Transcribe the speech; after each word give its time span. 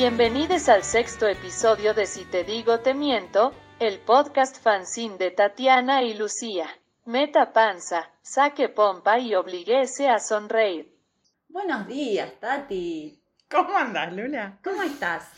Bienvenidos 0.00 0.70
al 0.70 0.82
sexto 0.82 1.26
episodio 1.26 1.92
de 1.92 2.06
Si 2.06 2.24
te 2.24 2.42
digo 2.42 2.80
te 2.80 2.94
miento, 2.94 3.52
el 3.78 3.98
podcast 3.98 4.56
fanzine 4.62 5.18
de 5.18 5.30
Tatiana 5.30 6.02
y 6.02 6.14
Lucía. 6.14 6.68
Meta 7.04 7.52
panza, 7.52 8.10
saque 8.22 8.70
pompa 8.70 9.18
y 9.18 9.34
obliguese 9.34 10.08
a 10.08 10.18
sonreír. 10.18 10.96
Buenos 11.48 11.86
días, 11.86 12.32
Tati. 12.40 13.20
¿Cómo 13.50 13.76
andas, 13.76 14.10
Lula? 14.12 14.58
¿Cómo 14.64 14.82
estás? 14.82 15.28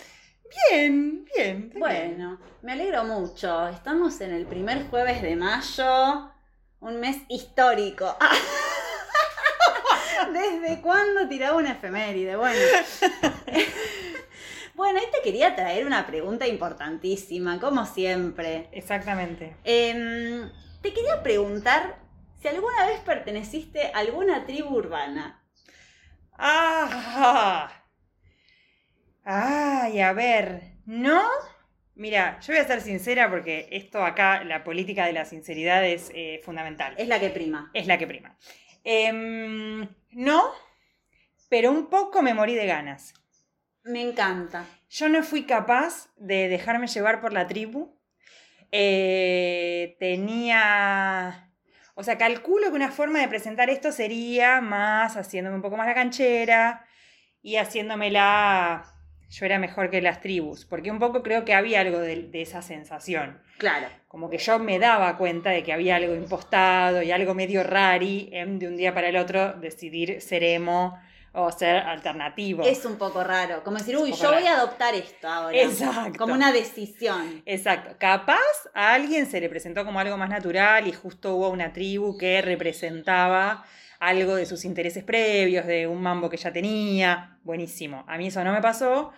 Bien, 0.53 1.25
bien. 1.36 1.72
Bueno, 1.77 2.39
me 2.63 2.72
alegro 2.72 3.04
mucho. 3.04 3.68
Estamos 3.68 4.21
en 4.21 4.32
el 4.32 4.46
primer 4.46 4.89
jueves 4.89 5.22
de 5.22 5.36
mayo, 5.36 6.31
un 6.81 7.00
mes 7.00 7.18
histórico. 7.29 8.17
¿Desde 10.32 10.80
cuándo 10.80 11.29
tiraba 11.29 11.57
una 11.57 11.72
efeméride? 11.72 12.36
Bueno. 12.36 12.58
bueno, 14.75 14.99
ahí 14.99 15.07
te 15.11 15.22
quería 15.22 15.54
traer 15.54 15.86
una 15.86 16.07
pregunta 16.07 16.46
importantísima, 16.46 17.58
como 17.58 17.86
siempre. 17.86 18.69
Exactamente. 18.72 19.57
Em, 19.64 20.50
te 20.82 20.93
quería 20.93 21.22
preguntar 21.22 21.99
si 22.41 22.49
alguna 22.49 22.86
vez 22.86 23.00
perteneciste 23.00 23.91
a 23.93 23.99
alguna 23.99 24.44
tribu 24.44 24.77
urbana. 24.77 25.43
Ah, 26.36 27.82
ay, 29.25 30.00
a 30.00 30.12
ver, 30.12 30.62
¿no? 30.86 31.22
Mira, 31.94 32.41
yo 32.41 32.55
voy 32.55 32.62
a 32.62 32.67
ser 32.67 32.80
sincera 32.80 33.30
porque 33.30 33.69
esto 33.70 34.05
acá, 34.05 34.44
la 34.44 34.64
política 34.64 35.06
de 35.06 35.12
la 35.12 35.24
sinceridad 35.24 35.84
es 35.84 36.10
eh, 36.14 36.41
fundamental. 36.42 36.94
Es 36.97 37.06
la 37.06 37.20
que 37.20 37.30
prima. 37.30 37.70
Es 37.74 37.86
la 37.86 37.98
que 37.98 38.06
prima. 38.06 38.36
Em, 38.82 39.86
no, 40.10 40.50
pero 41.48 41.70
un 41.70 41.88
poco 41.91 42.22
me 42.22 42.34
morí 42.34 42.55
de 42.55 42.66
ganas. 42.66 43.14
Me 43.84 44.00
encanta. 44.00 44.64
Yo 44.88 45.08
no 45.08 45.22
fui 45.22 45.44
capaz 45.44 46.08
de 46.16 46.48
dejarme 46.48 46.86
llevar 46.86 47.20
por 47.20 47.32
la 47.32 47.47
tribu. 47.47 47.98
Eh, 48.70 49.97
tenía... 49.98 51.50
O 51.94 52.02
sea, 52.02 52.16
calculo 52.16 52.70
que 52.70 52.77
una 52.77 52.91
forma 52.91 53.20
de 53.20 53.28
presentar 53.28 53.69
esto 53.69 53.92
sería 53.92 54.62
más 54.62 55.16
haciéndome 55.16 55.56
un 55.56 55.62
poco 55.62 55.77
más 55.77 55.86
la 55.86 55.94
canchera 55.94 56.86
y 57.42 57.56
haciéndomela... 57.56 58.91
Yo 59.33 59.47
era 59.47 59.58
mejor 59.58 59.88
que 59.88 60.02
las 60.02 60.20
tribus, 60.20 60.66
porque 60.66 60.91
un 60.91 60.98
poco 60.98 61.22
creo 61.22 61.47
que 61.47 61.55
había 61.55 61.80
algo 61.80 61.98
de, 61.98 62.25
de 62.25 62.42
esa 62.42 62.61
sensación. 62.61 63.41
Claro. 63.56 63.86
Como 64.06 64.28
que 64.28 64.36
yo 64.36 64.58
me 64.58 64.78
daba 64.78 65.16
cuenta 65.16 65.48
de 65.48 65.62
que 65.62 65.72
había 65.72 65.97
algo 65.97 66.14
impostado 66.14 67.00
y 67.00 67.12
algo 67.12 67.33
medio 67.33 67.62
rari 67.62 68.28
en 68.30 68.58
de 68.58 68.69
un 68.69 68.77
día 68.77 68.92
para 68.92 69.08
el 69.08 69.16
otro 69.16 69.55
decidir 69.55 70.20
ser 70.20 70.44
emo 70.44 70.98
o 71.33 71.50
ser 71.50 71.77
alternativo. 71.77 72.62
Es 72.62 72.84
un 72.84 72.97
poco 72.97 73.25
raro. 73.25 73.64
Como 73.64 73.78
decir, 73.78 73.97
uy, 73.97 74.12
yo 74.12 74.33
voy 74.33 74.47
a 74.47 74.58
adoptar 74.58 74.94
esto 74.94 75.27
ahora. 75.27 75.58
Exacto. 75.58 76.19
Como 76.19 76.34
una 76.34 76.53
decisión. 76.53 77.42
Exacto. 77.47 77.97
Capaz 77.98 78.36
a 78.75 78.92
alguien 78.92 79.25
se 79.25 79.41
le 79.41 79.48
presentó 79.48 79.86
como 79.86 79.98
algo 79.98 80.19
más 80.19 80.28
natural 80.28 80.86
y 80.86 80.92
justo 80.92 81.36
hubo 81.36 81.48
una 81.48 81.72
tribu 81.72 82.19
que 82.19 82.42
representaba 82.42 83.64
algo 84.03 84.34
de 84.34 84.47
sus 84.47 84.64
intereses 84.64 85.05
previos, 85.05 85.64
de 85.64 85.86
un 85.86 86.03
mambo 86.03 86.28
que 86.28 86.36
ya 86.36 86.53
tenía. 86.53 87.39
Buenísimo. 87.45 88.05
A 88.09 88.19
mí 88.19 88.27
eso 88.27 88.42
no 88.42 88.53
me 88.53 88.61
pasó, 88.61 89.12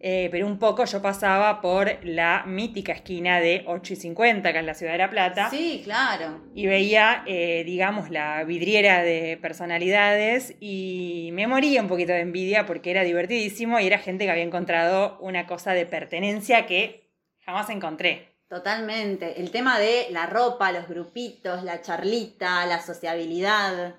eh, 0.00 0.28
pero 0.30 0.46
un 0.46 0.58
poco 0.58 0.86
yo 0.86 1.02
pasaba 1.02 1.60
por 1.60 2.02
la 2.02 2.44
mítica 2.46 2.92
esquina 2.92 3.40
de 3.40 3.62
8 3.66 3.92
y 3.92 3.96
50, 3.96 4.48
acá 4.48 4.60
en 4.60 4.66
la 4.66 4.72
ciudad 4.72 4.92
de 4.92 4.98
La 4.98 5.10
Plata. 5.10 5.50
Sí, 5.50 5.82
claro. 5.84 6.40
y 6.54 6.66
veía, 6.66 7.24
eh, 7.26 7.62
digamos, 7.66 8.08
la 8.08 8.42
vidriera 8.44 9.02
de 9.02 9.38
personalidades 9.40 10.54
y 10.60 11.28
me 11.34 11.46
moría 11.46 11.82
un 11.82 11.88
poquito 11.88 12.12
de 12.12 12.20
envidia 12.20 12.64
porque 12.64 12.90
era 12.90 13.04
divertidísimo 13.04 13.80
y 13.80 13.86
era 13.86 13.98
gente 13.98 14.24
que 14.24 14.30
había 14.30 14.44
encontrado 14.44 15.18
una 15.20 15.46
cosa 15.46 15.74
de 15.74 15.84
pertenencia 15.84 16.64
que 16.64 17.12
jamás 17.44 17.68
encontré. 17.68 18.32
Totalmente. 18.48 19.42
El 19.42 19.50
tema 19.50 19.78
de 19.78 20.06
la 20.10 20.24
ropa, 20.24 20.72
los 20.72 20.88
grupitos, 20.88 21.62
la 21.64 21.82
charlita, 21.82 22.64
la 22.64 22.80
sociabilidad. 22.80 23.96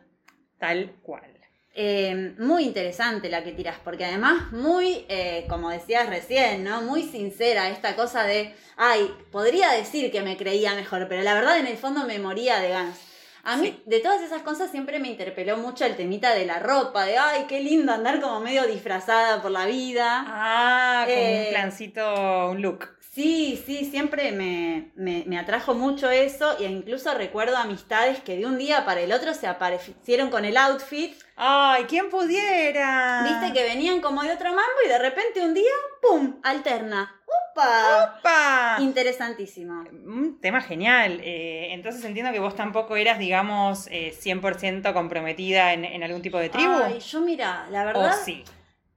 Tal 0.64 0.96
cual. 1.02 1.30
Eh, 1.76 2.36
muy 2.40 2.64
interesante 2.64 3.28
la 3.28 3.44
que 3.44 3.52
tiras, 3.52 3.76
porque 3.84 4.06
además 4.06 4.54
muy, 4.54 5.04
eh, 5.10 5.46
como 5.50 5.70
decías 5.70 6.08
recién, 6.08 6.64
¿no? 6.64 6.82
Muy 6.84 7.04
sincera 7.04 7.70
esta 7.70 7.98
cosa 7.98 8.24
de, 8.24 8.56
ay, 8.78 9.14
podría 9.30 9.74
decir 9.74 10.10
que 10.10 10.22
me 10.22 10.38
creía 10.38 10.74
mejor, 10.74 11.08
pero 11.10 11.22
la 11.22 11.34
verdad 11.34 11.58
en 11.58 11.68
el 11.68 11.76
fondo 11.76 12.06
me 12.06 12.18
moría 12.18 12.62
de 12.62 12.70
ganas. 12.70 12.98
A 13.46 13.58
mí, 13.58 13.68
Sí. 13.68 13.84
de 13.86 14.00
todas 14.00 14.22
esas 14.22 14.42
cosas, 14.42 14.72
siempre 14.72 15.00
me 15.00 15.10
interpeló 15.10 15.58
mucho 15.58 15.84
el 15.86 15.98
temita 15.98 16.34
de 16.34 16.46
la 16.46 16.60
ropa, 16.60 17.04
de, 17.06 17.18
ay, 17.18 17.46
qué 17.48 17.60
lindo 17.60 17.92
andar 17.92 18.22
como 18.22 18.40
medio 18.40 18.64
disfrazada 18.66 19.42
por 19.42 19.52
la 19.52 19.66
vida. 19.66 20.24
Ah, 20.28 21.04
como 21.06 21.18
Eh, 21.18 21.44
un 21.50 21.54
plancito, 21.54 22.50
un 22.52 22.62
look. 22.62 22.90
Sí, 23.14 23.62
sí, 23.64 23.86
siempre 23.86 24.32
me, 24.32 24.92
me, 24.96 25.24
me 25.28 25.38
atrajo 25.38 25.76
mucho 25.76 26.10
eso 26.10 26.58
e 26.58 26.64
incluso 26.64 27.14
recuerdo 27.14 27.58
amistades 27.58 28.20
que 28.22 28.38
de 28.38 28.48
un 28.48 28.58
día 28.58 28.86
para 28.86 29.02
el 29.02 29.12
otro 29.12 29.36
se 29.36 29.46
aparecieron 29.46 30.32
con 30.32 30.46
el 30.46 30.58
outfit, 30.58 31.14
¡Ay, 31.36 31.84
quién 31.88 32.10
pudiera! 32.10 33.22
viste 33.24 33.54
que 33.54 33.64
venían 33.68 34.02
como 34.02 34.24
de 34.24 34.32
otro 34.32 34.50
mambo 34.50 34.80
y 34.86 34.88
de 34.90 34.98
repente 34.98 35.42
un 35.42 35.54
día, 35.54 35.72
¡pum!, 36.02 36.40
alterna. 36.44 37.22
¡Upa! 37.52 38.16
¡Opa! 38.20 38.78
Interesantísimo. 38.80 39.84
Un 39.92 40.40
tema 40.42 40.62
genial. 40.62 41.20
Eh, 41.24 41.68
entonces 41.72 42.04
entiendo 42.04 42.32
que 42.32 42.40
vos 42.40 42.56
tampoco 42.56 42.96
eras, 42.96 43.20
digamos, 43.20 43.88
eh, 43.92 44.14
100% 44.20 44.94
comprometida 44.94 45.74
en, 45.74 45.86
en 45.86 46.04
algún 46.04 46.22
tipo 46.22 46.38
de 46.40 46.50
tribu. 46.50 46.74
Ay, 46.84 47.00
yo 47.00 47.22
mira, 47.22 47.68
la 47.70 47.84
¿O 47.84 47.86
verdad, 47.86 48.16
sí? 48.24 48.44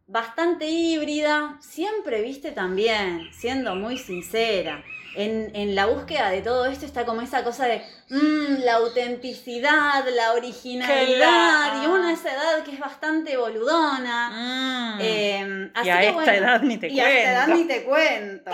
bastante 0.06 0.66
híbrida, 0.66 1.56
siempre, 1.60 2.22
viste, 2.22 2.52
también, 2.52 3.28
siendo 3.32 3.74
muy 3.74 3.98
sincera. 3.98 4.82
En, 5.16 5.50
en 5.56 5.75
la 5.75 5.87
búsqueda 5.87 6.31
de 6.31 6.43
todo 6.43 6.66
esto 6.66 6.84
está 6.87 7.04
como 7.06 7.22
esa 7.22 7.43
cosa 7.43 7.66
de 7.66 7.82
mm, 8.10 8.62
la 8.65 8.75
autenticidad, 8.75 10.04
la 10.15 10.32
originalidad, 10.34 11.72
Claro. 11.72 11.82
y 11.82 11.87
una 11.87 12.09
a 12.10 12.12
esa 12.12 12.32
edad 12.34 12.62
que 12.65 12.72
es 12.72 12.78
bastante 12.78 13.37
boludona. 13.37 14.31
Mm. 14.31 14.99
Eh, 15.00 15.71
así 15.75 15.87
y 15.88 15.91
a 15.91 15.99
que, 16.00 16.06
esta 16.09 16.15
bueno, 16.15 16.32
edad 16.32 16.60
ni 16.62 16.77
te 16.78 16.88
y 16.88 17.00
a 17.00 17.09
esta 17.10 17.31
edad 17.32 17.44
cuento. 17.47 17.62
ni 17.62 17.69
te 17.69 17.84
cuento. 17.84 18.50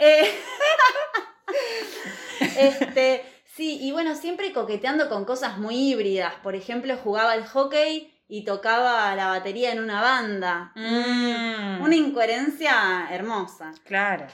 Eh, 0.00 0.30
este, 2.58 3.24
sí, 3.54 3.78
y 3.80 3.92
bueno, 3.92 4.14
siempre 4.14 4.52
coqueteando 4.52 5.08
con 5.08 5.24
cosas 5.24 5.58
muy 5.58 5.76
híbridas. 5.76 6.34
Por 6.42 6.54
ejemplo, 6.54 6.96
jugaba 6.96 7.32
al 7.32 7.46
hockey 7.46 8.08
y 8.28 8.44
tocaba 8.44 9.14
la 9.14 9.28
batería 9.28 9.72
en 9.72 9.80
una 9.80 10.00
banda. 10.00 10.72
Mm. 10.74 11.82
Una 11.82 11.94
incoherencia 11.94 13.06
hermosa. 13.10 13.72
Claro. 13.84 14.26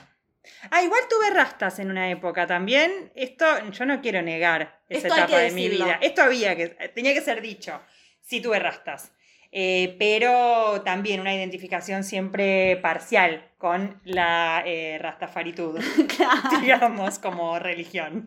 Ah, 0.71 0.81
igual 0.81 1.01
tuve 1.09 1.29
rastas 1.31 1.79
en 1.79 1.91
una 1.91 2.09
época 2.09 2.47
también. 2.47 3.11
Esto 3.15 3.45
yo 3.69 3.85
no 3.85 4.01
quiero 4.01 4.21
negar 4.21 4.81
esa 4.89 5.07
Esto 5.07 5.19
etapa 5.19 5.39
de 5.39 5.51
mi 5.51 5.69
vida. 5.69 5.99
Esto 6.01 6.21
había 6.21 6.55
que, 6.55 6.67
tenía 6.93 7.13
que 7.13 7.21
ser 7.21 7.41
dicho. 7.41 7.81
Sí 8.21 8.41
tuve 8.41 8.59
rastas. 8.59 9.11
Eh, 9.51 9.95
pero 9.97 10.81
también 10.83 11.21
una 11.21 11.33
identificación 11.33 12.03
siempre 12.03 12.77
parcial 12.83 13.45
con 13.57 13.99
la 14.05 14.61
eh, 14.65 14.99
rastafaritud, 15.01 15.79
Claro. 16.17 16.59
digamos, 16.61 17.17
como 17.17 17.57
religión. 17.57 18.25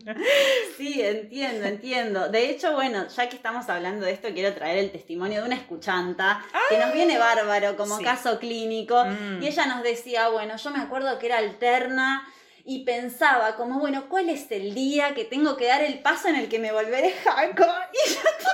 Sí, 0.77 1.01
entiendo, 1.01 1.65
entiendo. 1.65 2.27
De 2.27 2.49
hecho, 2.49 2.73
bueno, 2.73 3.07
ya 3.07 3.29
que 3.29 3.37
estamos 3.37 3.69
hablando 3.69 4.05
de 4.05 4.11
esto, 4.11 4.27
quiero 4.33 4.53
traer 4.53 4.77
el 4.79 4.91
testimonio 4.91 5.39
de 5.41 5.47
una 5.47 5.55
escuchanta 5.55 6.43
que 6.69 6.77
nos 6.77 6.93
viene 6.93 7.17
bárbaro 7.17 7.77
como 7.77 7.97
Sí. 7.97 8.03
caso 8.03 8.37
clínico. 8.37 9.03
Mm. 9.05 9.41
Y 9.41 9.47
ella 9.47 9.65
nos 9.65 9.81
decía, 9.81 10.27
bueno, 10.27 10.57
yo 10.57 10.71
me 10.71 10.79
acuerdo 10.81 11.17
que 11.19 11.27
era 11.27 11.37
alterna 11.37 12.27
y 12.65 12.83
pensaba 12.83 13.55
como, 13.55 13.79
bueno, 13.79 14.07
¿cuál 14.09 14.29
es 14.29 14.51
el 14.51 14.75
día 14.75 15.13
que 15.15 15.23
tengo 15.23 15.55
que 15.57 15.67
dar 15.67 15.81
el 15.81 15.99
paso 15.99 16.27
en 16.27 16.35
el 16.35 16.49
que 16.49 16.59
me 16.59 16.71
volveré 16.73 17.11
hardcore? 17.11 17.87
Y 17.93 18.09
yo 18.09 18.19
tipo, 18.19 18.49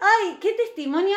ay, 0.00 0.38
qué 0.40 0.52
testimonio 0.54 1.16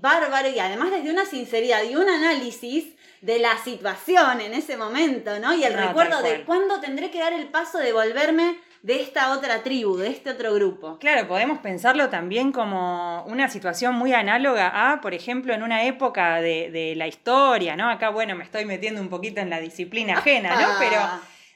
bárbaro 0.00 0.48
y 0.48 0.58
además 0.58 0.90
desde 0.90 1.10
una 1.10 1.24
sinceridad 1.26 1.82
y 1.84 1.96
un 1.96 2.08
análisis 2.08 2.86
de 3.20 3.38
la 3.38 3.56
situación 3.58 4.40
en 4.40 4.54
ese 4.54 4.76
momento, 4.76 5.38
¿no? 5.40 5.54
Y 5.54 5.64
el 5.64 5.74
No, 5.74 5.86
recuerdo 5.86 6.22
de 6.22 6.44
cuándo 6.44 6.80
tendré 6.80 7.10
que 7.10 7.18
dar 7.18 7.32
el 7.32 7.48
paso 7.48 7.78
de 7.78 7.92
volverme 7.92 8.58
de 8.82 9.02
esta 9.02 9.32
otra 9.32 9.62
tribu, 9.64 9.96
de 9.96 10.08
este 10.08 10.30
otro 10.30 10.54
grupo. 10.54 10.98
Claro, 11.00 11.26
podemos 11.26 11.58
pensarlo 11.58 12.08
también 12.08 12.52
como 12.52 13.24
una 13.24 13.48
situación 13.48 13.94
muy 13.96 14.12
análoga 14.12 14.92
a, 14.92 15.00
por 15.00 15.12
ejemplo, 15.12 15.54
en 15.54 15.62
una 15.64 15.84
época 15.84 16.40
de, 16.40 16.70
de 16.70 16.94
la 16.94 17.08
historia, 17.08 17.74
¿no? 17.74 17.90
Acá, 17.90 18.10
bueno, 18.10 18.36
me 18.36 18.44
estoy 18.44 18.64
metiendo 18.64 19.00
un 19.00 19.08
poquito 19.08 19.40
en 19.40 19.50
la 19.50 19.60
disciplina 19.60 20.18
ajena, 20.18 20.60
¿no? 20.60 20.68
Ah, 20.68 20.76
Pero 20.78 21.00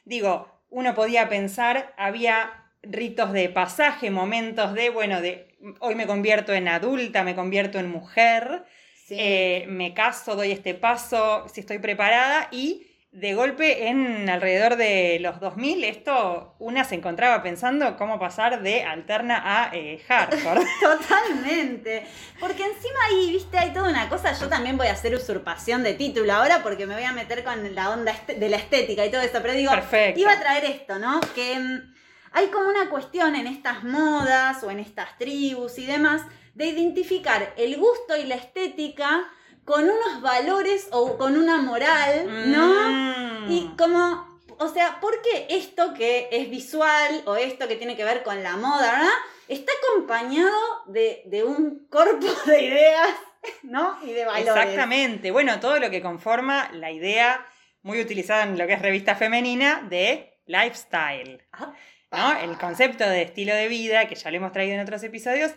digo, 0.03 0.51
uno 0.69 0.93
podía 0.93 1.29
pensar, 1.29 1.93
había 1.97 2.51
ritos 2.83 3.31
de 3.31 3.47
pasaje, 3.49 4.09
momentos 4.09 4.73
de, 4.73 4.89
bueno, 4.89 5.21
de 5.21 5.50
hoy 5.79 5.95
me 5.95 6.07
convierto 6.07 6.53
en 6.53 6.67
adulta, 6.67 7.23
me 7.23 7.35
convierto 7.35 7.79
en 7.79 7.89
mujer, 7.89 8.63
sí. 9.07 9.15
eh, 9.17 9.65
me 9.67 9.93
caso, 9.93 10.35
doy 10.35 10.51
este 10.51 10.73
paso, 10.73 11.47
si 11.51 11.61
estoy 11.61 11.79
preparada 11.79 12.47
y 12.51 12.87
de 13.11 13.33
golpe 13.33 13.89
en 13.89 14.29
alrededor 14.29 14.77
de 14.77 15.17
los 15.19 15.41
2000, 15.41 15.83
esto 15.83 16.55
una 16.59 16.85
se 16.85 16.95
encontraba 16.95 17.43
pensando 17.43 17.97
cómo 17.97 18.17
pasar 18.17 18.61
de 18.63 18.83
alterna 18.83 19.41
a 19.43 19.75
eh, 19.75 20.01
hardcore. 20.07 20.61
Totalmente. 20.81 22.05
Porque 22.39 22.63
encima 22.63 22.99
ahí, 23.09 23.31
viste, 23.33 23.57
hay 23.57 23.73
toda 23.73 23.89
una 23.89 24.07
cosa. 24.07 24.31
Yo 24.31 24.47
también 24.47 24.77
voy 24.77 24.87
a 24.87 24.93
hacer 24.93 25.13
usurpación 25.13 25.83
de 25.83 25.93
título 25.95 26.31
ahora 26.31 26.63
porque 26.63 26.85
me 26.87 26.93
voy 26.93 27.03
a 27.03 27.11
meter 27.11 27.43
con 27.43 27.75
la 27.75 27.89
onda 27.89 28.15
de 28.27 28.47
la 28.49 28.55
estética 28.55 29.05
y 29.05 29.11
todo 29.11 29.19
eso. 29.21 29.39
Pero 29.41 29.55
digo, 29.55 29.71
Perfecto. 29.71 30.17
iba 30.17 30.31
a 30.31 30.39
traer 30.39 30.63
esto, 30.63 30.97
¿no? 30.97 31.19
Que 31.35 31.59
mm, 31.59 31.93
hay 32.31 32.47
como 32.47 32.69
una 32.69 32.89
cuestión 32.89 33.35
en 33.35 33.47
estas 33.47 33.83
modas 33.83 34.63
o 34.63 34.71
en 34.71 34.79
estas 34.79 35.17
tribus 35.17 35.77
y 35.77 35.85
demás 35.85 36.21
de 36.53 36.67
identificar 36.67 37.53
el 37.57 37.77
gusto 37.77 38.15
y 38.17 38.23
la 38.23 38.35
estética 38.35 39.27
con 39.65 39.83
unos 39.83 40.21
valores 40.21 40.87
o 40.91 41.17
con 41.17 41.37
una 41.37 41.61
moral, 41.61 42.51
¿no? 42.51 42.89
Mm. 42.89 43.51
Y 43.51 43.71
como, 43.77 44.39
o 44.57 44.67
sea, 44.69 44.99
¿por 44.99 45.21
qué 45.21 45.47
esto 45.49 45.93
que 45.93 46.29
es 46.31 46.49
visual 46.49 47.23
o 47.25 47.35
esto 47.35 47.67
que 47.67 47.75
tiene 47.75 47.95
que 47.95 48.03
ver 48.03 48.23
con 48.23 48.41
la 48.43 48.57
moda, 48.57 48.91
¿verdad? 48.91 49.09
Está 49.47 49.71
acompañado 49.83 50.57
de, 50.87 51.23
de 51.25 51.43
un 51.43 51.87
corpo 51.89 52.27
de 52.45 52.61
ideas, 52.63 53.15
¿no? 53.63 53.97
Y 54.03 54.13
de 54.13 54.25
valores. 54.25 54.47
Exactamente. 54.47 55.31
Bueno, 55.31 55.59
todo 55.59 55.79
lo 55.79 55.89
que 55.89 56.01
conforma 56.01 56.69
la 56.73 56.91
idea 56.91 57.45
muy 57.83 57.99
utilizada 57.99 58.43
en 58.43 58.57
lo 58.57 58.67
que 58.67 58.73
es 58.73 58.81
revista 58.81 59.15
femenina 59.15 59.85
de 59.89 60.39
lifestyle. 60.45 61.43
Ah, 61.53 61.73
¿no? 62.11 62.37
El 62.39 62.57
concepto 62.57 63.07
de 63.09 63.21
estilo 63.23 63.53
de 63.55 63.67
vida, 63.67 64.07
que 64.07 64.15
ya 64.15 64.29
lo 64.31 64.37
hemos 64.37 64.51
traído 64.51 64.75
en 64.75 64.81
otros 64.81 65.03
episodios, 65.03 65.51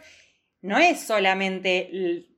no 0.63 0.79
es 0.79 1.01
solamente, 1.01 1.91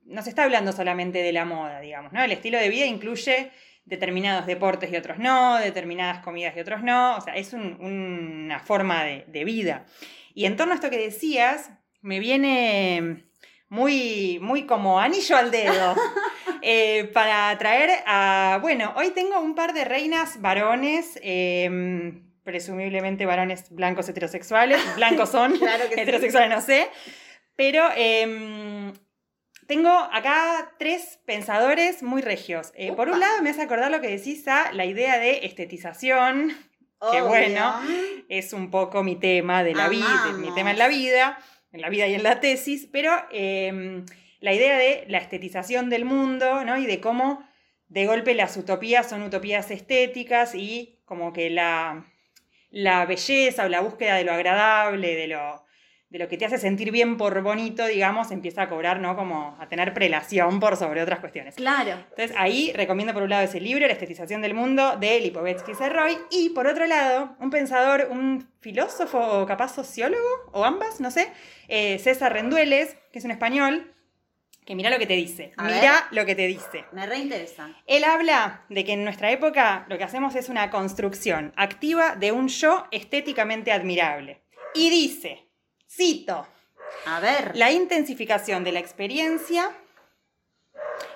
no 0.05 0.21
se 0.21 0.29
está 0.29 0.43
hablando 0.43 0.73
solamente 0.73 1.19
de 1.21 1.31
la 1.31 1.45
moda, 1.45 1.79
digamos, 1.79 2.11
¿no? 2.11 2.23
El 2.23 2.31
estilo 2.31 2.57
de 2.57 2.69
vida 2.69 2.85
incluye 2.85 3.51
determinados 3.85 4.45
deportes 4.45 4.91
y 4.91 4.97
otros 4.97 5.17
no, 5.17 5.57
determinadas 5.59 6.19
comidas 6.23 6.55
y 6.57 6.59
otros 6.59 6.83
no, 6.83 7.15
o 7.17 7.21
sea, 7.21 7.35
es 7.35 7.53
un- 7.53 7.77
una 7.79 8.59
forma 8.59 9.03
de, 9.05 9.23
de 9.27 9.45
vida. 9.45 9.85
Y 10.33 10.45
en 10.45 10.57
torno 10.57 10.73
a 10.73 10.75
esto 10.75 10.89
que 10.89 10.97
decías, 10.97 11.71
me 12.01 12.19
viene 12.19 13.23
muy, 13.69 14.39
muy 14.41 14.65
como 14.65 14.99
anillo 14.99 15.37
al 15.37 15.51
dedo 15.51 15.95
eh, 16.61 17.05
para 17.13 17.57
traer 17.57 17.89
a, 18.05 18.59
bueno, 18.61 18.93
hoy 18.97 19.11
tengo 19.11 19.39
un 19.39 19.55
par 19.55 19.73
de 19.73 19.85
reinas 19.85 20.41
varones, 20.41 21.17
eh, 21.23 22.11
presumiblemente 22.47 23.25
varones 23.25 23.69
blancos 23.71 24.07
heterosexuales, 24.07 24.79
blancos 24.95 25.29
son, 25.31 25.51
Claro 25.59 25.89
que 25.89 25.95
sí. 25.95 25.99
heterosexuales 25.99 26.49
no 26.49 26.61
sé, 26.61 26.87
pero 27.57 27.83
eh, 27.97 28.93
tengo 29.67 29.89
acá 29.89 30.71
tres 30.79 31.19
pensadores 31.25 32.03
muy 32.03 32.21
regios. 32.21 32.71
Eh, 32.75 32.93
por 32.93 33.09
un 33.09 33.19
lado 33.19 33.43
me 33.43 33.49
hace 33.49 33.63
acordar 33.63 33.91
lo 33.91 33.99
que 33.99 34.07
decís 34.07 34.47
a 34.47 34.71
la 34.71 34.85
idea 34.85 35.19
de 35.19 35.45
estetización, 35.45 36.55
Obvio. 36.99 37.27
bueno. 37.27 37.81
es 38.29 38.53
un 38.53 38.71
poco 38.71 39.03
mi 39.03 39.17
tema 39.17 39.65
de 39.65 39.75
la 39.75 39.89
vida, 39.89 40.31
mi 40.37 40.53
tema 40.55 40.71
en 40.71 40.77
la 40.77 40.87
vida, 40.87 41.37
en 41.73 41.81
la 41.81 41.89
vida 41.89 42.07
y 42.07 42.13
en 42.13 42.23
la 42.23 42.39
tesis, 42.39 42.87
pero 42.89 43.11
eh, 43.29 44.05
la 44.39 44.53
idea 44.53 44.77
de 44.77 45.03
la 45.09 45.17
estetización 45.17 45.89
del 45.89 46.05
mundo, 46.05 46.63
¿no? 46.63 46.77
Y 46.77 46.85
de 46.85 47.01
cómo 47.01 47.45
de 47.89 48.05
golpe 48.05 48.33
las 48.35 48.55
utopías 48.55 49.09
son 49.09 49.23
utopías 49.23 49.69
estéticas 49.69 50.55
y 50.55 51.01
como 51.03 51.33
que 51.33 51.49
la, 51.49 52.05
la 52.69 53.05
belleza 53.05 53.65
o 53.65 53.69
la 53.69 53.81
búsqueda 53.81 54.15
de 54.15 54.23
lo 54.23 54.33
agradable, 54.33 55.15
de 55.15 55.27
lo, 55.27 55.63
de 56.09 56.19
lo 56.19 56.27
que 56.27 56.37
te 56.37 56.45
hace 56.45 56.57
sentir 56.57 56.91
bien 56.91 57.17
por 57.17 57.41
bonito, 57.41 57.85
digamos, 57.85 58.31
empieza 58.31 58.63
a 58.63 58.69
cobrar, 58.69 58.99
¿no? 58.99 59.15
Como 59.15 59.57
a 59.59 59.67
tener 59.67 59.93
prelación 59.93 60.59
por 60.59 60.77
sobre 60.77 61.01
otras 61.01 61.19
cuestiones. 61.19 61.55
Claro. 61.55 61.91
Entonces 61.91 62.33
ahí 62.37 62.71
recomiendo 62.73 63.13
por 63.13 63.23
un 63.23 63.29
lado 63.29 63.43
ese 63.43 63.59
libro, 63.59 63.85
La 63.85 63.93
estetización 63.93 64.41
del 64.41 64.53
mundo, 64.53 64.97
de 64.97 65.19
Lipovetsky 65.19 65.73
Serroy, 65.73 66.17
y 66.31 66.49
por 66.51 66.67
otro 66.67 66.85
lado, 66.87 67.35
un 67.39 67.49
pensador, 67.49 68.07
un 68.09 68.47
filósofo 68.61 69.19
o 69.19 69.45
capaz 69.45 69.75
sociólogo, 69.75 70.27
o 70.53 70.63
ambas, 70.63 71.01
no 71.01 71.11
sé, 71.11 71.31
eh, 71.67 71.99
César 71.99 72.33
Rendueles, 72.33 72.95
que 73.11 73.19
es 73.19 73.25
un 73.25 73.31
español, 73.31 73.93
que 74.67 74.75
mira 74.75 74.89
lo 74.89 74.99
que 74.99 75.07
te 75.07 75.13
dice, 75.13 75.53
A 75.55 75.63
mira 75.63 76.07
lo 76.11 76.25
que 76.25 76.35
te 76.35 76.45
dice. 76.45 76.83
Me 76.91 77.05
reinteresa. 77.05 77.69
Él 77.85 78.03
habla 78.03 78.65
de 78.67 78.83
que 78.83 78.91
en 78.91 79.05
nuestra 79.05 79.31
época 79.31 79.85
lo 79.87 79.97
que 79.97 80.03
hacemos 80.03 80.35
es 80.35 80.49
una 80.49 80.69
construcción 80.69 81.53
activa 81.55 82.17
de 82.17 82.33
un 82.33 82.49
yo 82.49 82.85
estéticamente 82.91 83.71
admirable. 83.71 84.41
Y 84.75 84.89
dice, 84.89 85.47
cito, 85.89 86.45
A 87.05 87.21
ver. 87.21 87.55
la 87.55 87.71
intensificación 87.71 88.65
de 88.65 88.73
la 88.73 88.79
experiencia. 88.79 89.71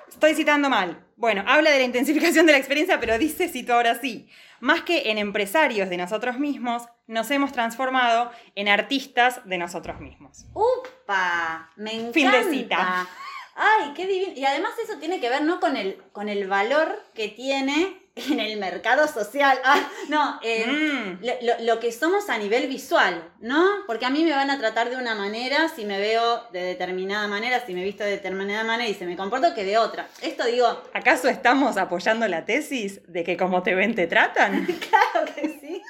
Estoy 0.08 0.34
citando 0.34 0.70
mal. 0.70 1.06
Bueno, 1.18 1.44
habla 1.46 1.72
de 1.72 1.80
la 1.80 1.84
intensificación 1.84 2.46
de 2.46 2.54
la 2.54 2.58
experiencia, 2.58 3.02
pero 3.02 3.18
dice, 3.18 3.50
cito 3.50 3.74
ahora 3.74 4.00
sí, 4.00 4.30
más 4.62 4.84
que 4.84 5.12
en 5.12 5.18
empresarios 5.18 5.90
de 5.90 5.98
nosotros 5.98 6.40
mismos, 6.40 6.84
nos 7.06 7.30
hemos 7.32 7.52
transformado 7.52 8.32
en 8.56 8.70
artistas 8.70 9.42
de 9.44 9.58
nosotros 9.58 10.00
mismos. 10.00 10.46
¡Upa! 10.54 11.70
Me 11.76 11.96
encanta. 11.96 12.14
Fin 12.14 12.32
de 12.32 12.44
cita. 12.46 13.08
Ay, 13.56 13.92
qué 13.96 14.08
divino. 14.08 14.34
Y 14.36 14.46
además 14.46 14.72
eso 14.84 14.98
tiene 15.00 15.20
que 15.20 15.30
ver, 15.30 15.42
¿no? 15.44 15.60
Con 15.60 15.76
el, 15.78 16.02
con 16.14 16.30
el 16.30 16.48
valor 16.48 17.04
que 17.14 17.28
tiene 17.30 17.98
en 18.16 18.40
el 18.40 18.58
mercado 18.60 19.08
social. 19.08 19.60
Ah, 19.64 19.80
no, 20.10 20.40
eh, 20.44 20.66
Mm. 20.68 21.26
lo, 21.26 21.34
lo- 21.42 21.64
lo 21.66 21.80
que 21.80 21.92
somos 21.92 22.30
a 22.30 22.38
nivel 22.38 22.68
visual, 22.68 23.32
¿no? 23.40 23.64
Porque 23.88 24.06
a 24.06 24.10
mí 24.10 24.24
me 24.24 24.32
van 24.32 24.50
a 24.50 24.58
tratar 24.60 24.90
de 24.90 24.98
una 24.98 25.16
manera 25.16 25.70
si 25.70 25.86
me 25.86 25.98
veo 26.00 26.44
de 26.52 26.62
determinada 26.62 27.28
manera, 27.28 27.66
si 27.66 27.74
me 27.74 27.84
visto 27.84 28.04
de 28.04 28.12
determinada 28.12 28.64
manera 28.64 28.90
y 28.90 28.94
se 28.94 29.06
me 29.06 29.16
comporto 29.16 29.54
que 29.54 29.64
de 29.64 29.78
otra. 29.78 30.08
Esto 30.22 30.46
digo, 30.46 30.84
¿Acaso 30.94 31.30
estamos 31.30 31.78
apoyando 31.78 32.28
la 32.28 32.46
tesis 32.46 33.02
de 33.08 33.24
que 33.24 33.38
como 33.38 33.64
te 33.64 33.76
ven 33.76 33.96
te 33.96 34.08
tratan? 34.08 34.66
claro 34.90 35.32
que 35.34 35.60
sí. 35.62 35.82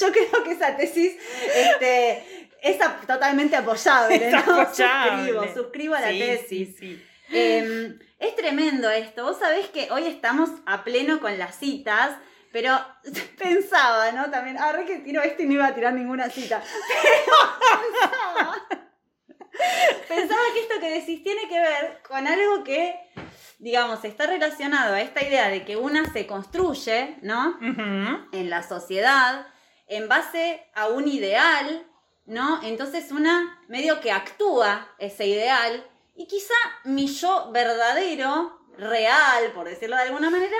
Yo 0.00 0.10
creo 0.12 0.42
que 0.44 0.52
esa 0.52 0.74
tesis 0.76 1.16
este, 1.54 2.39
es 2.62 2.78
totalmente 3.06 3.56
apoyable, 3.56 4.30
¿no? 4.30 4.38
apoyable. 4.60 5.32
Suscribo, 5.32 5.54
suscribo 5.54 5.94
a 5.94 6.00
la 6.00 6.08
Sí, 6.10 6.18
tesis. 6.18 6.48
sí, 6.48 6.76
sí. 6.78 7.06
Eh, 7.32 7.98
es 8.18 8.36
tremendo 8.36 8.90
esto. 8.90 9.24
Vos 9.24 9.38
sabés 9.38 9.68
que 9.68 9.90
hoy 9.90 10.06
estamos 10.06 10.50
a 10.66 10.82
pleno 10.84 11.20
con 11.20 11.38
las 11.38 11.56
citas, 11.56 12.16
pero 12.52 12.78
pensaba, 13.38 14.10
¿no? 14.12 14.30
También, 14.30 14.56
ah, 14.58 14.72
re 14.72 14.84
que 14.84 14.98
tiro 14.98 15.22
esto 15.22 15.42
y 15.42 15.46
no 15.46 15.54
iba 15.54 15.66
a 15.66 15.74
tirar 15.74 15.92
ninguna 15.94 16.28
cita. 16.28 16.62
Pero 17.02 17.80
pensaba, 17.82 18.66
pensaba 20.08 20.40
que 20.54 20.60
esto 20.60 20.80
que 20.80 20.90
decís 20.90 21.22
tiene 21.22 21.48
que 21.48 21.58
ver 21.60 22.00
con 22.08 22.26
algo 22.26 22.64
que, 22.64 22.94
digamos, 23.58 24.04
está 24.04 24.26
relacionado 24.26 24.94
a 24.94 25.00
esta 25.00 25.22
idea 25.22 25.48
de 25.48 25.64
que 25.64 25.76
una 25.76 26.10
se 26.12 26.26
construye, 26.26 27.16
¿no? 27.22 27.58
En 28.32 28.50
la 28.50 28.62
sociedad 28.62 29.46
en 29.86 30.08
base 30.08 30.64
a 30.74 30.86
un 30.86 31.08
ideal, 31.08 31.84
¿no? 32.30 32.62
Entonces 32.62 33.10
una 33.10 33.60
medio 33.66 34.00
que 34.00 34.12
actúa 34.12 34.94
ese 34.98 35.26
ideal 35.26 35.84
y 36.16 36.26
quizá 36.26 36.54
mi 36.84 37.08
yo 37.08 37.50
verdadero, 37.52 38.60
real, 38.78 39.50
por 39.52 39.68
decirlo 39.68 39.96
de 39.96 40.02
alguna 40.02 40.30
manera, 40.30 40.56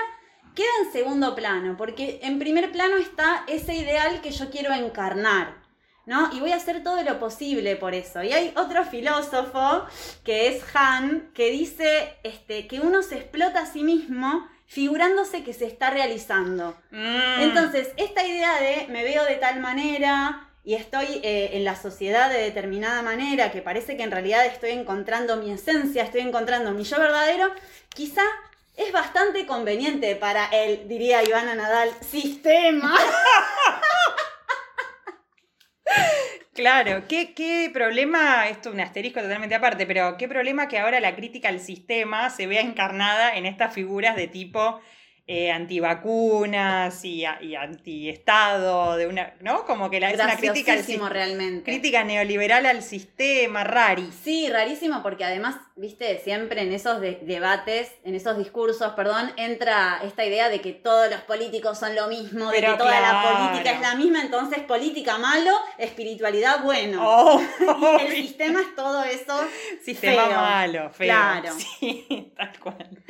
queda 0.53 0.67
en 0.83 0.91
segundo 0.91 1.33
plano, 1.33 1.77
porque 1.77 2.19
en 2.23 2.39
primer 2.39 2.73
plano 2.73 2.97
está 2.97 3.45
ese 3.47 3.73
ideal 3.73 4.21
que 4.21 4.31
yo 4.31 4.49
quiero 4.49 4.73
encarnar. 4.73 5.61
¿No? 6.03 6.33
Y 6.33 6.39
voy 6.39 6.51
a 6.51 6.55
hacer 6.55 6.83
todo 6.83 7.01
lo 7.03 7.19
posible 7.19 7.75
por 7.75 7.93
eso. 7.93 8.23
Y 8.23 8.33
hay 8.33 8.51
otro 8.57 8.83
filósofo, 8.83 9.85
que 10.25 10.47
es 10.47 10.63
Han, 10.73 11.31
que 11.33 11.51
dice 11.51 12.17
este, 12.23 12.67
que 12.67 12.79
uno 12.79 13.03
se 13.03 13.17
explota 13.17 13.61
a 13.61 13.65
sí 13.67 13.83
mismo 13.83 14.49
figurándose 14.65 15.43
que 15.43 15.53
se 15.53 15.67
está 15.67 15.91
realizando. 15.91 16.75
Mm. 16.89 17.41
Entonces, 17.41 17.91
esta 17.97 18.25
idea 18.25 18.59
de 18.59 18.87
me 18.89 19.03
veo 19.03 19.23
de 19.25 19.35
tal 19.35 19.59
manera 19.59 20.50
y 20.63 20.75
estoy 20.75 21.21
eh, 21.23 21.51
en 21.53 21.63
la 21.63 21.75
sociedad 21.75 22.29
de 22.29 22.39
determinada 22.39 23.01
manera, 23.01 23.51
que 23.51 23.61
parece 23.61 23.97
que 23.97 24.03
en 24.03 24.11
realidad 24.11 24.45
estoy 24.45 24.71
encontrando 24.71 25.37
mi 25.37 25.51
esencia, 25.51 26.03
estoy 26.03 26.21
encontrando 26.21 26.71
mi 26.71 26.83
yo 26.83 26.99
verdadero, 26.99 27.51
quizá 27.89 28.23
es 28.77 28.91
bastante 28.91 29.45
conveniente 29.45 30.15
para 30.15 30.45
el, 30.47 30.87
diría 30.87 31.23
Ivana 31.23 31.55
Nadal, 31.55 31.89
sistema. 32.01 32.95
Claro, 36.53 37.05
¿qué, 37.07 37.33
qué 37.33 37.71
problema, 37.73 38.49
esto 38.49 38.69
es 38.69 38.75
un 38.75 38.81
asterisco 38.81 39.21
totalmente 39.21 39.55
aparte, 39.55 39.85
pero 39.85 40.17
qué 40.17 40.27
problema 40.27 40.67
que 40.67 40.79
ahora 40.79 40.99
la 40.99 41.15
crítica 41.15 41.47
al 41.47 41.61
sistema 41.61 42.29
se 42.29 42.45
vea 42.45 42.59
encarnada 42.59 43.35
en 43.37 43.45
estas 43.45 43.73
figuras 43.73 44.17
de 44.17 44.27
tipo 44.27 44.81
eh, 45.33 45.49
antivacunas 45.49 47.05
y, 47.05 47.23
y 47.39 47.55
antiestado, 47.55 48.97
de 48.97 49.07
una, 49.07 49.33
¿no? 49.39 49.63
Como 49.63 49.89
que 49.89 50.01
la, 50.01 50.09
es 50.09 50.15
una 50.15 50.35
crítica, 50.35 50.73
al, 50.73 51.09
realmente. 51.09 51.63
crítica 51.63 52.03
neoliberal 52.03 52.65
al 52.65 52.83
sistema, 52.83 53.63
rari. 53.63 54.11
Sí, 54.25 54.49
rarísimo 54.49 55.01
porque 55.01 55.23
además 55.23 55.55
viste, 55.81 56.19
siempre 56.19 56.61
en 56.61 56.71
esos 56.71 57.01
de- 57.01 57.19
debates, 57.23 57.91
en 58.05 58.15
esos 58.15 58.37
discursos, 58.37 58.93
perdón, 58.93 59.31
entra 59.35 59.99
esta 60.03 60.23
idea 60.23 60.47
de 60.49 60.61
que 60.61 60.71
todos 60.71 61.09
los 61.09 61.19
políticos 61.21 61.77
son 61.79 61.95
lo 61.95 62.07
mismo, 62.07 62.49
de 62.51 62.61
que 62.61 62.73
toda 62.77 63.01
la 63.01 63.49
política 63.49 63.71
es 63.73 63.81
la 63.81 63.95
misma, 63.95 64.21
entonces 64.21 64.59
política 64.59 65.17
malo, 65.17 65.51
espiritualidad 65.77 66.63
bueno. 66.63 67.01
Oh, 67.03 67.41
Y 67.99 68.05
el 68.05 68.11
sistema 68.13 68.61
es 68.61 68.75
todo 68.75 69.03
eso. 69.03 69.33
Sistema 69.83 70.23
feo. 70.27 70.37
malo, 70.37 70.89
feo. 70.91 71.07
Claro. 71.07 71.53
Sí, 71.79 72.31
tal 72.37 72.59
cual. 72.59 73.03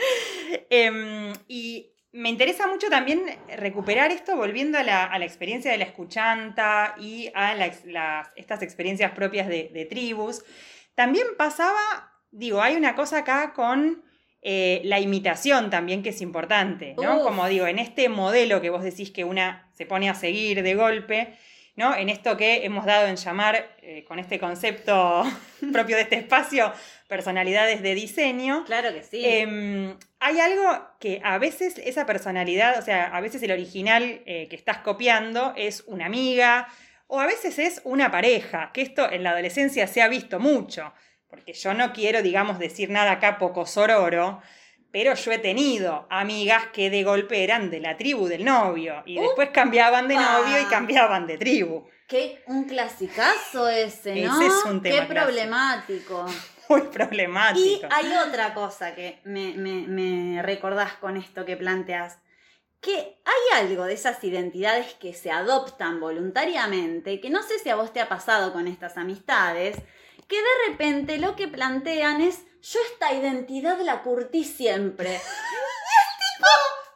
Em, 0.69 1.33
y 1.47 1.91
me 2.13 2.29
interesa 2.29 2.67
mucho 2.67 2.89
también 2.89 3.23
recuperar 3.57 4.11
esto 4.11 4.35
volviendo 4.35 4.77
a 4.77 4.83
la, 4.83 5.05
a 5.05 5.19
la 5.19 5.25
experiencia 5.25 5.71
de 5.71 5.77
la 5.77 5.85
escuchanta 5.85 6.95
y 6.99 7.31
a 7.33 7.53
la 7.53 8.31
estas 8.35 8.61
experiencias 8.61 9.11
propias 9.11 9.47
de, 9.47 9.69
de 9.73 9.85
tribus. 9.85 10.43
También 10.95 11.25
pasaba, 11.37 12.10
digo, 12.31 12.61
hay 12.61 12.75
una 12.75 12.95
cosa 12.95 13.19
acá 13.19 13.53
con 13.53 14.03
eh, 14.41 14.81
la 14.85 14.99
imitación 14.99 15.69
también 15.69 16.01
que 16.01 16.09
es 16.09 16.21
importante, 16.21 16.95
¿no? 16.99 17.17
Uf. 17.17 17.23
Como 17.23 17.47
digo, 17.47 17.67
en 17.67 17.77
este 17.77 18.09
modelo 18.09 18.61
que 18.61 18.69
vos 18.69 18.83
decís 18.83 19.11
que 19.11 19.23
una 19.23 19.69
se 19.73 19.85
pone 19.85 20.09
a 20.09 20.15
seguir 20.15 20.63
de 20.63 20.73
golpe, 20.73 21.37
¿no? 21.75 21.95
En 21.95 22.09
esto 22.09 22.37
que 22.37 22.65
hemos 22.65 22.85
dado 22.85 23.07
en 23.07 23.17
llamar, 23.17 23.75
eh, 23.81 24.03
con 24.07 24.19
este 24.19 24.39
concepto 24.39 25.23
propio 25.71 25.95
de 25.95 26.03
este 26.03 26.17
espacio, 26.17 26.73
personalidades 27.07 27.81
de 27.83 27.93
diseño. 27.93 28.63
Claro 28.65 28.93
que 28.93 29.03
sí. 29.03 29.21
Em, 29.23 29.95
hay 30.19 30.39
algo 30.39 30.87
que 30.99 31.21
a 31.23 31.37
veces 31.37 31.77
esa 31.77 32.05
personalidad, 32.05 32.79
o 32.79 32.81
sea, 32.81 33.15
a 33.15 33.21
veces 33.21 33.43
el 33.43 33.51
original 33.51 34.21
eh, 34.25 34.47
que 34.49 34.55
estás 34.55 34.77
copiando 34.77 35.53
es 35.55 35.83
una 35.87 36.07
amiga 36.07 36.67
o 37.07 37.19
a 37.19 37.27
veces 37.27 37.59
es 37.59 37.81
una 37.83 38.09
pareja, 38.09 38.71
que 38.73 38.81
esto 38.81 39.11
en 39.11 39.23
la 39.23 39.31
adolescencia 39.31 39.85
se 39.85 40.01
ha 40.01 40.07
visto 40.07 40.39
mucho, 40.39 40.93
porque 41.31 41.53
yo 41.53 41.73
no 41.73 41.91
quiero, 41.93 42.21
digamos, 42.21 42.59
decir 42.59 42.91
nada 42.91 43.13
acá 43.13 43.39
poco 43.39 43.65
sororo, 43.65 44.41
pero 44.91 45.15
yo 45.15 45.31
he 45.31 45.39
tenido 45.39 46.05
amigas 46.11 46.65
que 46.73 46.89
de 46.91 47.03
golpe 47.03 47.43
eran 47.43 47.71
de 47.71 47.79
la 47.79 47.97
tribu 47.97 48.27
del 48.27 48.43
novio 48.45 49.01
y 49.05 49.17
después 49.19 49.49
cambiaban 49.51 50.07
de 50.07 50.15
novio 50.15 50.61
y 50.61 50.65
cambiaban 50.65 51.25
de 51.25 51.37
tribu. 51.39 51.87
Qué 52.07 52.43
un 52.47 52.65
clasicazo 52.65 53.69
ese, 53.69 54.15
¿no? 54.15 54.35
Ese 54.41 54.47
es 54.47 54.65
un 54.65 54.81
tema 54.83 55.07
Qué 55.07 55.07
clásico. 55.07 55.25
problemático. 55.25 56.25
Muy 56.69 56.81
problemático. 56.81 57.87
Y 57.87 57.93
hay 57.93 58.13
otra 58.27 58.53
cosa 58.53 58.93
que 58.93 59.19
me, 59.23 59.53
me- 59.53 59.87
me 59.87 60.41
recordás 60.41 60.93
con 60.93 61.15
esto 61.17 61.45
que 61.45 61.55
planteas. 61.57 62.19
Que 62.81 62.93
hay 62.93 63.59
algo 63.61 63.85
de 63.85 63.93
esas 63.93 64.21
identidades 64.23 64.93
que 64.95 65.13
se 65.13 65.31
adoptan 65.31 65.99
voluntariamente, 66.01 67.21
que 67.21 67.29
no 67.29 67.43
sé 67.43 67.59
si 67.59 67.69
a 67.69 67.75
vos 67.75 67.93
te 67.93 68.01
ha 68.01 68.09
pasado 68.09 68.51
con 68.53 68.67
estas 68.67 68.97
amistades, 68.97 69.77
que 70.31 70.37
de 70.37 70.69
repente 70.69 71.17
lo 71.17 71.35
que 71.35 71.49
plantean 71.49 72.21
es, 72.21 72.39
yo 72.61 72.79
esta 72.93 73.13
identidad 73.13 73.77
la 73.81 74.01
curtí 74.01 74.45
siempre. 74.45 75.09
Y 75.09 75.15
es 75.17 75.19
tipo, 75.19 76.47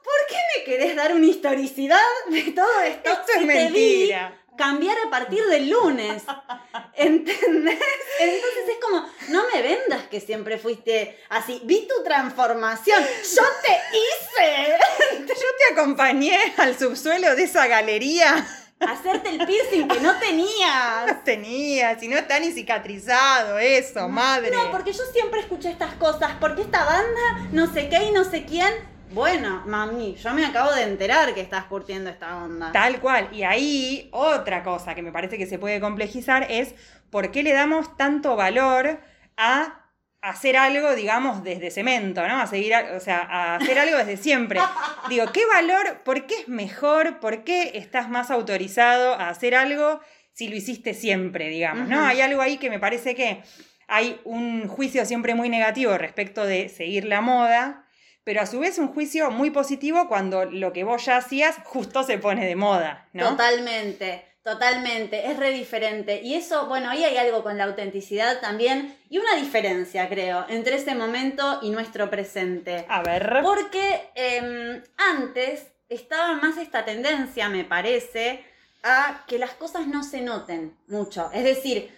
¿por 0.04 0.28
qué 0.30 0.38
me 0.56 0.64
querés 0.64 0.96
dar 0.96 1.14
una 1.14 1.26
historicidad 1.26 2.00
de 2.30 2.44
todo 2.54 2.82
esto? 2.82 3.12
Esto 3.12 3.32
es 3.34 3.40
si 3.42 3.48
te 3.48 3.68
vi 3.72 3.98
mentira. 4.08 4.42
cambiar 4.58 4.98
a 5.06 5.10
partir 5.10 5.44
del 5.48 5.70
lunes. 5.70 6.24
¿Entendés? 6.96 7.80
Entonces 8.20 8.70
es 8.70 8.78
como, 8.82 9.06
no 9.28 9.44
me 9.54 9.62
vendas 9.62 10.08
que 10.08 10.22
siempre 10.22 10.58
fuiste 10.58 11.20
así. 11.28 11.60
Vi 11.66 11.90
tu 11.90 12.04
transformación. 12.06 13.04
Yo 13.04 13.44
te 13.66 13.98
hice. 13.98 14.78
Yo 15.28 15.50
te 15.58 15.74
acompañé 15.74 16.38
al 16.56 16.80
subsuelo 16.80 17.36
de 17.36 17.44
esa 17.44 17.68
galería. 17.68 18.48
Hacerte 18.80 19.30
el 19.30 19.46
piercing 19.46 19.88
que 19.88 20.00
no 20.02 20.18
tenías. 20.20 21.08
No 21.08 21.18
tenía, 21.24 21.98
si 21.98 22.08
no 22.08 22.18
está 22.18 22.40
ni 22.40 22.52
cicatrizado 22.52 23.58
eso, 23.58 24.10
madre. 24.10 24.52
No, 24.52 24.72
porque 24.72 24.92
yo 24.92 25.04
siempre 25.14 25.40
escuché 25.40 25.72
estas 25.72 25.94
cosas. 25.94 26.34
Porque 26.40 26.64
esta 26.64 26.84
banda, 26.84 27.50
no 27.52 27.72
sé 27.72 27.90
qué 27.90 28.04
y 28.04 28.12
no 28.12 28.24
sé 28.24 28.46
quién. 28.46 28.74
Bueno, 29.12 29.64
mami, 29.66 30.16
yo 30.16 30.34
me 30.34 30.46
acabo 30.46 30.74
de 30.74 30.84
enterar 30.84 31.34
que 31.34 31.42
estás 31.42 31.66
curtiendo 31.66 32.10
esta 32.10 32.44
onda. 32.44 32.72
Tal 32.74 33.00
cual. 33.00 33.30
Y 33.32 33.44
ahí 33.44 34.10
otra 34.12 34.64
cosa 34.64 34.94
que 34.94 35.02
me 35.02 35.12
parece 35.12 35.38
que 35.38 35.46
se 35.46 35.58
puede 35.58 35.80
complejizar 35.80 36.48
es 36.50 36.76
por 37.10 37.32
qué 37.32 37.44
le 37.44 37.54
damos 37.54 37.96
tanto 37.96 38.36
valor 38.36 39.00
a 39.38 39.85
hacer 40.30 40.58
algo, 40.58 40.96
digamos, 40.96 41.44
desde 41.44 41.70
cemento, 41.72 42.28
¿no? 42.28 42.40
A 42.42 42.48
seguir, 42.48 42.74
a- 42.74 42.96
o 42.96 43.00
sea, 43.00 43.20
a 43.20 43.56
hacer 43.56 43.78
algo 43.80 43.98
desde 43.98 44.18
siempre. 44.18 44.60
Digo, 45.10 45.32
¿qué 45.32 45.46
valor? 45.46 46.02
¿Por 46.04 46.26
qué 46.26 46.36
es 46.42 46.48
mejor? 46.48 47.20
¿Por 47.20 47.44
qué 47.44 47.72
estás 47.76 48.10
más 48.10 48.32
autorizado 48.32 49.14
a 49.16 49.30
hacer 49.30 49.56
algo 49.56 50.00
si 50.34 50.48
lo 50.48 50.56
hiciste 50.56 50.94
siempre, 50.94 51.48
digamos, 51.50 51.88
¿no? 51.88 52.04
Hay 52.06 52.22
algo 52.22 52.42
ahí 52.42 52.58
que 52.58 52.70
me 52.70 52.80
parece 52.80 53.16
que 53.16 53.42
hay 53.88 54.20
un 54.24 54.68
juicio 54.68 55.06
siempre 55.06 55.36
muy 55.36 55.48
negativo 55.48 55.98
respecto 55.98 56.44
de 56.46 56.70
seguir 56.70 57.06
la 57.06 57.22
moda, 57.22 57.86
pero 58.24 58.42
a 58.42 58.46
su 58.48 58.60
vez 58.60 58.80
un 58.80 58.88
juicio 58.88 59.30
muy 59.30 59.52
positivo 59.52 60.08
cuando 60.08 60.46
lo 60.46 60.74
que 60.74 60.84
vos 60.84 61.06
ya 61.06 61.18
hacías 61.18 61.56
justo 61.64 62.04
se 62.04 62.18
pone 62.18 62.46
de 62.46 62.56
moda, 62.56 63.08
¿no? 63.14 63.30
Totalmente, 63.30 64.26
totalmente, 64.46 65.32
es 65.32 65.38
re 65.38 65.50
diferente. 65.50 66.22
Y 66.22 66.36
eso, 66.36 66.68
bueno, 66.68 66.92
ahí 66.92 67.04
hay 67.04 67.18
algo 67.18 67.42
con 67.42 67.58
la 67.58 67.64
autenticidad 67.64 68.40
también 68.40 68.96
y 69.10 69.18
una 69.18 69.36
diferencia, 69.36 70.08
creo, 70.08 70.46
entre 70.48 70.76
ese 70.76 70.94
momento 70.94 71.60
y 71.64 71.72
nuestro 71.72 72.12
presente. 72.12 72.86
A 72.88 73.02
ver. 73.02 73.40
Porque 73.42 74.12
em, 74.14 74.84
antes 74.98 75.66
estaba 75.90 76.36
más 76.36 76.58
esta 76.58 76.86
tendencia, 76.86 77.50
me 77.50 77.64
parece, 77.64 78.46
a 78.84 79.24
que 79.28 79.40
las 79.40 79.52
cosas 79.56 79.88
no 79.88 80.04
se 80.04 80.22
noten 80.22 80.78
mucho. 80.88 81.32
Es 81.34 81.44
decir, 81.44 81.90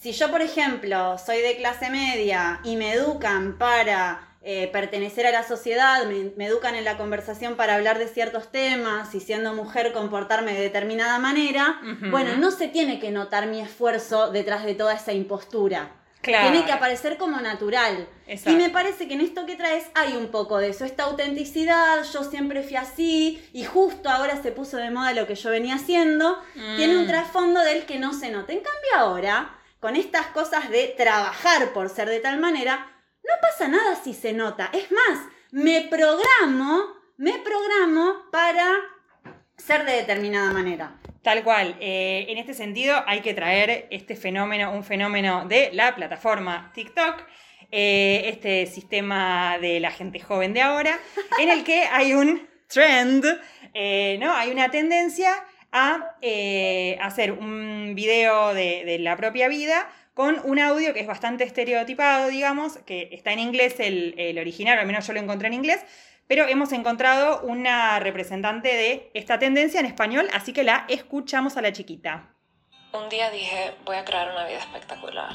si 0.00 0.12
yo, 0.12 0.30
por 0.30 0.40
ejemplo, 0.40 1.18
soy 1.18 1.42
de 1.42 1.58
clase 1.58 1.90
media 1.90 2.60
y 2.64 2.76
me 2.76 2.94
educan 2.94 3.58
para 3.58 4.29
eh, 4.42 4.68
pertenecer 4.72 5.26
a 5.26 5.32
la 5.32 5.42
sociedad, 5.46 6.06
me, 6.06 6.30
me 6.36 6.46
educan 6.46 6.74
en 6.74 6.84
la 6.84 6.96
conversación 6.96 7.56
para 7.56 7.74
hablar 7.74 7.98
de 7.98 8.08
ciertos 8.08 8.50
temas 8.50 9.14
y 9.14 9.20
siendo 9.20 9.52
mujer 9.54 9.92
comportarme 9.92 10.54
de 10.54 10.60
determinada 10.62 11.18
manera, 11.18 11.80
bueno, 12.10 12.36
no 12.36 12.50
se 12.50 12.68
tiene 12.68 12.98
que 12.98 13.10
notar 13.10 13.46
mi 13.46 13.60
esfuerzo 13.60 14.30
detrás 14.30 14.64
de 14.64 14.74
toda 14.74 14.94
esa 14.94 15.12
impostura. 15.12 15.90
Claro. 16.22 16.50
Tiene 16.50 16.66
que 16.66 16.72
aparecer 16.72 17.16
como 17.16 17.40
natural. 17.40 18.06
Exacto. 18.26 18.50
Y 18.50 18.62
me 18.62 18.68
parece 18.68 19.08
que 19.08 19.14
en 19.14 19.22
esto 19.22 19.46
que 19.46 19.56
traes 19.56 19.86
hay 19.94 20.12
un 20.16 20.28
poco 20.28 20.58
de 20.58 20.68
eso, 20.68 20.84
esta 20.84 21.04
autenticidad, 21.04 22.02
yo 22.12 22.24
siempre 22.24 22.62
fui 22.62 22.76
así 22.76 23.42
y 23.54 23.64
justo 23.64 24.10
ahora 24.10 24.40
se 24.42 24.52
puso 24.52 24.76
de 24.76 24.90
moda 24.90 25.12
lo 25.14 25.26
que 25.26 25.34
yo 25.34 25.50
venía 25.50 25.76
haciendo, 25.76 26.36
Mm. 26.54 26.76
tiene 26.76 26.98
un 26.98 27.06
trasfondo 27.06 27.60
del 27.60 27.86
que 27.86 27.98
no 27.98 28.12
se 28.12 28.30
nota. 28.30 28.52
En 28.52 28.58
cambio 28.60 28.90
ahora, 28.96 29.58
con 29.80 29.96
estas 29.96 30.26
cosas 30.26 30.68
de 30.70 30.94
trabajar 30.96 31.72
por 31.72 31.88
ser 31.88 32.08
de 32.10 32.20
tal 32.20 32.38
manera, 32.38 32.86
no 33.22 33.34
pasa 33.40 33.68
nada 33.68 33.96
si 33.96 34.14
se 34.14 34.32
nota. 34.32 34.70
Es 34.72 34.90
más, 34.90 35.18
me 35.50 35.82
programo, 35.82 36.84
me 37.16 37.38
programo 37.38 38.30
para 38.30 38.78
ser 39.56 39.84
de 39.84 39.92
determinada 39.92 40.52
manera. 40.52 40.96
Tal 41.22 41.44
cual. 41.44 41.76
Eh, 41.80 42.26
en 42.28 42.38
este 42.38 42.54
sentido, 42.54 43.02
hay 43.06 43.20
que 43.20 43.34
traer 43.34 43.86
este 43.90 44.16
fenómeno, 44.16 44.72
un 44.72 44.84
fenómeno 44.84 45.44
de 45.46 45.70
la 45.72 45.94
plataforma 45.94 46.70
TikTok, 46.74 47.26
eh, 47.70 48.22
este 48.26 48.66
sistema 48.66 49.58
de 49.60 49.80
la 49.80 49.90
gente 49.90 50.18
joven 50.18 50.54
de 50.54 50.62
ahora, 50.62 50.98
en 51.38 51.50
el 51.50 51.62
que 51.62 51.82
hay 51.84 52.14
un 52.14 52.48
trend, 52.68 53.24
eh, 53.74 54.16
¿no? 54.18 54.32
Hay 54.32 54.50
una 54.50 54.70
tendencia 54.70 55.44
a 55.72 56.16
hacer 57.00 57.30
un 57.30 57.94
video 57.94 58.54
de, 58.54 58.84
de 58.84 58.98
la 58.98 59.16
propia 59.16 59.46
vida 59.46 59.88
con 60.20 60.38
un 60.44 60.58
audio 60.58 60.92
que 60.92 61.00
es 61.00 61.06
bastante 61.06 61.44
estereotipado, 61.44 62.28
digamos, 62.28 62.76
que 62.84 63.08
está 63.10 63.32
en 63.32 63.38
inglés 63.38 63.76
el, 63.78 64.36
original, 64.38 64.78
al 64.78 64.86
menos 64.86 65.06
yo 65.06 65.14
lo 65.14 65.18
encontré 65.18 65.48
en 65.48 65.54
inglés, 65.54 65.82
pero 66.26 66.46
hemos 66.46 66.72
encontrado 66.72 67.40
una 67.40 67.98
representante 68.00 68.68
de 68.68 69.10
esta 69.14 69.38
tendencia 69.38 69.80
en 69.80 69.86
español, 69.86 70.28
así 70.34 70.52
que 70.52 70.62
la 70.62 70.84
escuchamos 70.90 71.56
a 71.56 71.62
la 71.62 71.72
chiquita. 71.72 72.34
Un 72.92 73.08
día 73.08 73.30
dije, 73.30 73.72
voy 73.86 73.96
a 73.96 74.04
crear 74.04 74.30
una 74.30 74.44
vida 74.44 74.58
espectacular, 74.58 75.32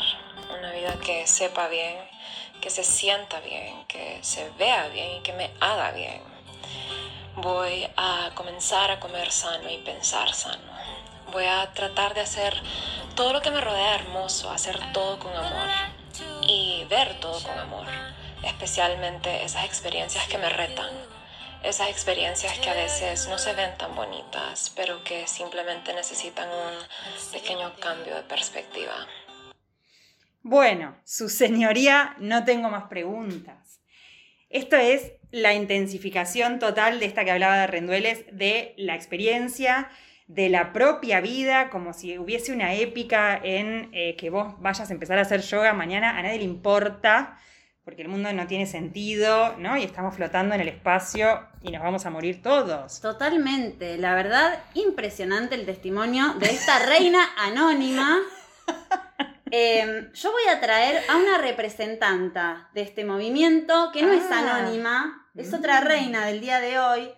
una 0.55 0.71
vida 0.71 0.99
que 1.03 1.25
sepa 1.25 1.67
bien, 1.67 1.95
que 2.61 2.69
se 2.69 2.83
sienta 2.83 3.39
bien, 3.39 3.87
que 3.87 4.19
se 4.21 4.47
vea 4.59 4.87
bien 4.89 5.17
y 5.17 5.23
que 5.23 5.33
me 5.33 5.49
haga 5.61 5.93
bien. 5.93 6.21
Voy 7.37 7.87
a 7.97 8.29
comenzar 8.35 8.91
a 8.91 8.99
comer 8.99 9.31
sano 9.31 9.67
y 9.67 9.79
pensar 9.79 10.31
sano. 10.31 10.74
Voy 11.31 11.45
a 11.45 11.71
tratar 11.73 12.13
de 12.13 12.21
hacer 12.21 12.53
todo 13.15 13.33
lo 13.33 13.41
que 13.41 13.51
me 13.51 13.61
rodea 13.61 13.95
hermoso, 13.95 14.51
hacer 14.51 14.77
todo 14.93 15.19
con 15.19 15.35
amor 15.35 15.69
y 16.41 16.85
ver 16.89 17.19
todo 17.19 17.41
con 17.41 17.57
amor, 17.57 17.87
especialmente 18.43 19.43
esas 19.43 19.65
experiencias 19.65 20.27
que 20.27 20.37
me 20.37 20.49
retan, 20.49 20.91
esas 21.63 21.89
experiencias 21.89 22.57
que 22.59 22.69
a 22.69 22.73
veces 22.73 23.27
no 23.27 23.37
se 23.37 23.53
ven 23.53 23.77
tan 23.77 23.95
bonitas, 23.95 24.71
pero 24.75 25.03
que 25.03 25.27
simplemente 25.27 25.93
necesitan 25.93 26.49
un 26.49 27.31
pequeño 27.31 27.73
cambio 27.79 28.15
de 28.15 28.23
perspectiva. 28.23 29.07
Bueno, 30.41 30.95
su 31.03 31.27
señoría, 31.27 32.15
no 32.19 32.45
tengo 32.45 32.69
más 32.69 32.83
preguntas. 32.87 33.81
Esto 34.49 34.75
es 34.77 35.13
la 35.31 35.53
intensificación 35.53 36.59
total 36.59 36.99
de 36.99 37.07
esta 37.07 37.25
que 37.25 37.31
hablaba 37.31 37.57
de 37.57 37.67
Rendueles, 37.67 38.25
de 38.31 38.75
la 38.77 38.93
experiencia, 38.95 39.89
de 40.27 40.49
la 40.49 40.73
propia 40.73 41.21
vida, 41.21 41.69
como 41.69 41.93
si 41.93 42.17
hubiese 42.17 42.51
una 42.51 42.73
épica 42.73 43.39
en 43.41 43.89
eh, 43.93 44.15
que 44.17 44.29
vos 44.29 44.55
vayas 44.59 44.89
a 44.89 44.93
empezar 44.93 45.17
a 45.19 45.21
hacer 45.21 45.41
yoga 45.41 45.73
mañana, 45.73 46.17
a 46.17 46.23
nadie 46.23 46.39
le 46.39 46.43
importa, 46.45 47.37
porque 47.83 48.01
el 48.01 48.07
mundo 48.07 48.33
no 48.33 48.47
tiene 48.47 48.65
sentido, 48.65 49.55
¿no? 49.59 49.77
Y 49.77 49.83
estamos 49.83 50.15
flotando 50.15 50.55
en 50.55 50.61
el 50.61 50.67
espacio 50.69 51.47
y 51.61 51.71
nos 51.71 51.83
vamos 51.83 52.07
a 52.07 52.09
morir 52.09 52.41
todos. 52.41 52.99
Totalmente, 53.01 53.97
la 53.99 54.15
verdad, 54.15 54.57
impresionante 54.73 55.53
el 55.53 55.65
testimonio 55.67 56.33
de 56.39 56.47
esta 56.47 56.79
reina 56.79 57.19
anónima. 57.37 58.17
Eh, 59.51 60.09
yo 60.13 60.31
voy 60.31 60.43
a 60.51 60.59
traer 60.59 61.03
a 61.07 61.17
una 61.17 61.37
representanta 61.37 62.69
de 62.73 62.81
este 62.81 63.05
movimiento 63.05 63.91
que 63.93 64.01
no 64.01 64.11
es 64.11 64.23
Ah. 64.31 64.39
anónima, 64.59 65.27
es 65.35 65.53
otra 65.53 65.81
reina 65.81 66.25
del 66.25 66.41
día 66.41 66.59
de 66.59 66.79
hoy, 66.79 67.11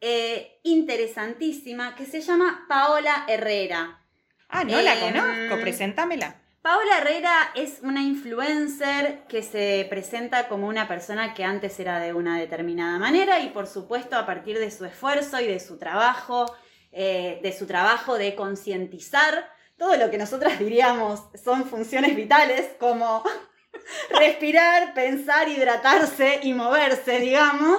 eh, 0.00 0.60
interesantísima, 0.62 1.94
que 1.94 2.06
se 2.06 2.20
llama 2.20 2.66
Paola 2.68 3.24
Herrera. 3.28 4.02
Ah, 4.48 4.64
no 4.64 4.80
la 4.80 4.94
Em, 4.94 5.00
conozco, 5.00 5.60
presentámela. 5.60 6.42
Paola 6.62 6.98
Herrera 6.98 7.52
es 7.54 7.78
una 7.82 8.02
influencer 8.02 9.22
que 9.28 9.42
se 9.42 9.86
presenta 9.88 10.48
como 10.48 10.66
una 10.66 10.88
persona 10.88 11.32
que 11.32 11.44
antes 11.44 11.78
era 11.78 12.00
de 12.00 12.12
una 12.12 12.38
determinada 12.38 12.98
manera 12.98 13.38
y 13.38 13.50
por 13.50 13.68
supuesto 13.68 14.16
a 14.16 14.26
partir 14.26 14.58
de 14.58 14.72
su 14.72 14.84
esfuerzo 14.84 15.40
y 15.40 15.46
de 15.46 15.60
su 15.60 15.78
trabajo, 15.78 16.52
eh, 16.90 17.38
de 17.42 17.52
su 17.52 17.66
trabajo 17.66 18.18
de 18.18 18.34
concientizar 18.34 19.48
todo 19.78 19.96
lo 19.96 20.10
que 20.10 20.18
nosotras 20.18 20.58
diríamos 20.58 21.22
son 21.42 21.66
funciones 21.66 22.16
vitales 22.16 22.70
como 22.80 23.22
respirar, 24.18 24.92
pensar, 24.94 25.48
hidratarse 25.48 26.40
y 26.42 26.52
moverse, 26.52 27.20
digamos. 27.20 27.78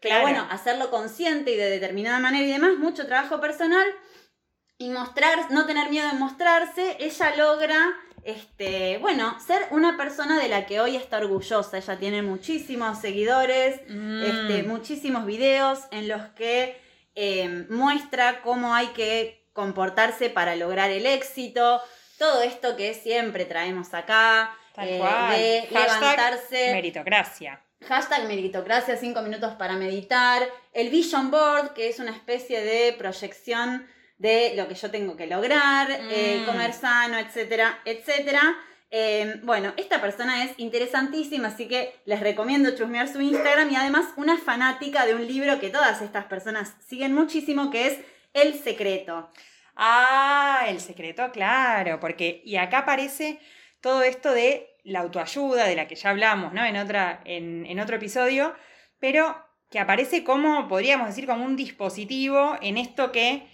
Pero 0.00 0.14
Claro. 0.14 0.22
bueno, 0.22 0.48
hacerlo 0.50 0.90
consciente 0.90 1.52
y 1.52 1.56
de 1.56 1.68
determinada 1.70 2.18
manera 2.20 2.44
y 2.46 2.52
demás, 2.52 2.76
mucho 2.78 3.06
trabajo 3.06 3.40
personal 3.40 3.86
y 4.78 4.88
mostrar, 4.90 5.50
no 5.50 5.66
tener 5.66 5.90
miedo 5.90 6.08
en 6.10 6.18
mostrarse, 6.18 6.96
ella 7.00 7.36
logra, 7.36 7.92
este, 8.24 8.96
bueno, 8.98 9.38
ser 9.40 9.66
una 9.70 9.96
persona 9.98 10.38
de 10.38 10.48
la 10.48 10.64
que 10.66 10.80
hoy 10.80 10.96
está 10.96 11.18
orgullosa. 11.18 11.76
Ella 11.78 11.98
tiene 11.98 12.22
muchísimos 12.22 12.98
seguidores, 12.98 13.80
Mm. 13.88 14.22
este, 14.22 14.62
muchísimos 14.62 15.26
videos 15.26 15.80
en 15.90 16.08
los 16.08 16.22
que 16.30 16.80
eh, 17.16 17.66
muestra 17.68 18.40
cómo 18.42 18.74
hay 18.74 18.86
que 18.88 19.44
comportarse 19.52 20.30
para 20.30 20.54
lograr 20.56 20.90
el 20.90 21.04
éxito. 21.06 21.82
Todo 22.18 22.40
esto 22.42 22.76
que 22.76 22.94
siempre 22.94 23.44
traemos 23.44 23.92
acá, 23.94 24.56
Tal 24.74 24.88
eh, 24.88 24.98
cual. 24.98 25.30
de 25.32 25.68
Hashtag 25.72 26.00
levantarse. 26.00 26.72
Meritocracia. 26.72 27.60
Hashtag 27.88 28.26
meritocracia, 28.28 28.96
5 28.96 29.22
minutos 29.22 29.54
para 29.54 29.74
meditar. 29.74 30.42
El 30.72 30.90
Vision 30.90 31.30
Board, 31.30 31.72
que 31.72 31.88
es 31.88 31.98
una 31.98 32.10
especie 32.12 32.60
de 32.62 32.92
proyección 32.92 33.86
de 34.18 34.52
lo 34.54 34.68
que 34.68 34.74
yo 34.74 34.90
tengo 34.90 35.16
que 35.16 35.26
lograr, 35.26 35.90
eh, 35.90 36.40
Mm. 36.42 36.46
comer 36.46 36.72
sano, 36.74 37.18
etcétera, 37.18 37.80
etcétera. 37.86 38.54
Eh, 38.90 39.40
bueno, 39.44 39.72
esta 39.76 40.00
persona 40.00 40.44
es 40.44 40.52
interesantísima, 40.58 41.48
así 41.48 41.68
que 41.68 41.94
les 42.04 42.20
recomiendo 42.20 42.74
chusmear 42.76 43.08
su 43.08 43.20
Instagram 43.20 43.70
y 43.70 43.76
además 43.76 44.06
una 44.16 44.36
fanática 44.36 45.06
de 45.06 45.14
un 45.14 45.26
libro 45.26 45.58
que 45.58 45.70
todas 45.70 46.02
estas 46.02 46.26
personas 46.26 46.74
siguen 46.86 47.14
muchísimo, 47.14 47.70
que 47.70 47.86
es 47.86 47.98
El 48.34 48.58
Secreto. 48.62 49.30
Ah, 49.76 50.64
el 50.68 50.80
secreto, 50.80 51.30
claro, 51.32 51.98
porque 52.00 52.42
y 52.44 52.56
acá 52.56 52.78
aparece 52.78 53.40
todo 53.80 54.02
esto 54.02 54.32
de 54.32 54.69
la 54.84 55.00
autoayuda, 55.00 55.66
de 55.66 55.76
la 55.76 55.86
que 55.88 55.94
ya 55.94 56.10
hablamos, 56.10 56.52
¿no? 56.52 56.64
En, 56.64 56.76
otra, 56.76 57.20
en, 57.24 57.66
en 57.66 57.80
otro 57.80 57.96
episodio, 57.96 58.54
pero 58.98 59.36
que 59.70 59.78
aparece 59.78 60.24
como, 60.24 60.66
podríamos 60.68 61.06
decir, 61.06 61.26
como 61.26 61.44
un 61.44 61.56
dispositivo 61.56 62.56
en 62.60 62.76
esto 62.76 63.12
que, 63.12 63.46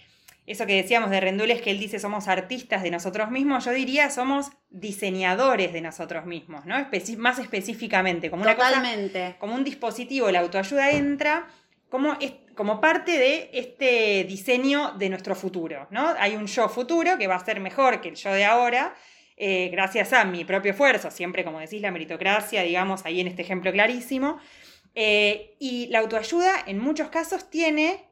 eso 0.47 0.65
que 0.65 0.75
decíamos 0.75 1.09
de 1.11 1.19
Rendules, 1.19 1.61
que 1.61 1.71
él 1.71 1.79
dice 1.79 1.99
somos 1.99 2.27
artistas 2.27 2.81
de 2.81 2.89
nosotros 2.91 3.29
mismos, 3.29 3.65
yo 3.65 3.71
diría 3.71 4.09
somos 4.09 4.49
diseñadores 4.69 5.73
de 5.73 5.81
nosotros 5.81 6.25
mismos, 6.25 6.65
¿no? 6.65 6.75
Más 7.17 7.39
específicamente, 7.39 8.29
como 8.29 8.43
una 8.43 8.55
cosa 8.55 8.69
Totalmente. 8.69 9.35
como 9.39 9.53
un 9.55 9.63
dispositivo, 9.63 10.31
la 10.31 10.39
autoayuda 10.39 10.91
entra 10.91 11.47
como, 11.89 12.17
es- 12.19 12.33
como 12.55 12.81
parte 12.81 13.11
de 13.17 13.49
este 13.53 14.23
diseño 14.23 14.93
de 14.97 15.09
nuestro 15.09 15.35
futuro, 15.35 15.87
¿no? 15.91 16.13
Hay 16.19 16.35
un 16.35 16.47
yo 16.47 16.67
futuro 16.69 17.17
que 17.17 17.27
va 17.27 17.35
a 17.35 17.45
ser 17.45 17.59
mejor 17.59 18.01
que 18.01 18.09
el 18.09 18.15
yo 18.15 18.31
de 18.33 18.45
ahora, 18.45 18.95
eh, 19.37 19.69
gracias 19.71 20.11
a 20.13 20.25
mi 20.25 20.43
propio 20.45 20.71
esfuerzo, 20.71 21.11
siempre 21.11 21.43
como 21.43 21.59
decís, 21.59 21.81
la 21.81 21.91
meritocracia, 21.91 22.63
digamos, 22.63 23.05
ahí 23.05 23.21
en 23.21 23.27
este 23.27 23.43
ejemplo 23.43 23.71
clarísimo. 23.71 24.39
Eh, 24.95 25.55
y 25.59 25.87
la 25.87 25.99
autoayuda 25.99 26.51
en 26.65 26.79
muchos 26.79 27.09
casos 27.09 27.49
tiene 27.49 28.09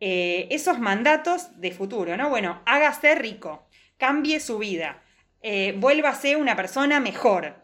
eh, 0.00 0.48
esos 0.50 0.78
mandatos 0.78 1.60
de 1.60 1.70
futuro, 1.70 2.16
¿no? 2.16 2.28
Bueno, 2.28 2.60
hágase 2.66 3.14
rico, 3.14 3.66
cambie 3.96 4.40
su 4.40 4.58
vida, 4.58 5.02
vuélvase 5.76 6.34
una 6.34 6.56
persona 6.56 6.98
mejor, 6.98 7.62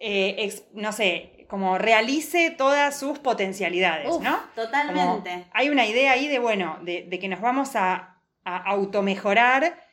ex- 0.00 0.64
no 0.72 0.90
sé, 0.92 1.46
como 1.48 1.76
realice 1.76 2.50
todas 2.50 2.98
sus 2.98 3.18
potencialidades, 3.18 4.08
Uf, 4.10 4.22
¿no? 4.22 4.38
Como 4.54 4.66
Totalmente. 4.66 5.44
hay 5.52 5.68
una 5.68 5.84
idea 5.86 6.12
ahí 6.12 6.26
de, 6.28 6.38
bueno, 6.38 6.78
de, 6.82 7.02
de 7.02 7.18
que 7.18 7.28
nos 7.28 7.40
vamos 7.42 7.76
a, 7.76 8.18
a 8.44 8.56
automejorar. 8.70 9.83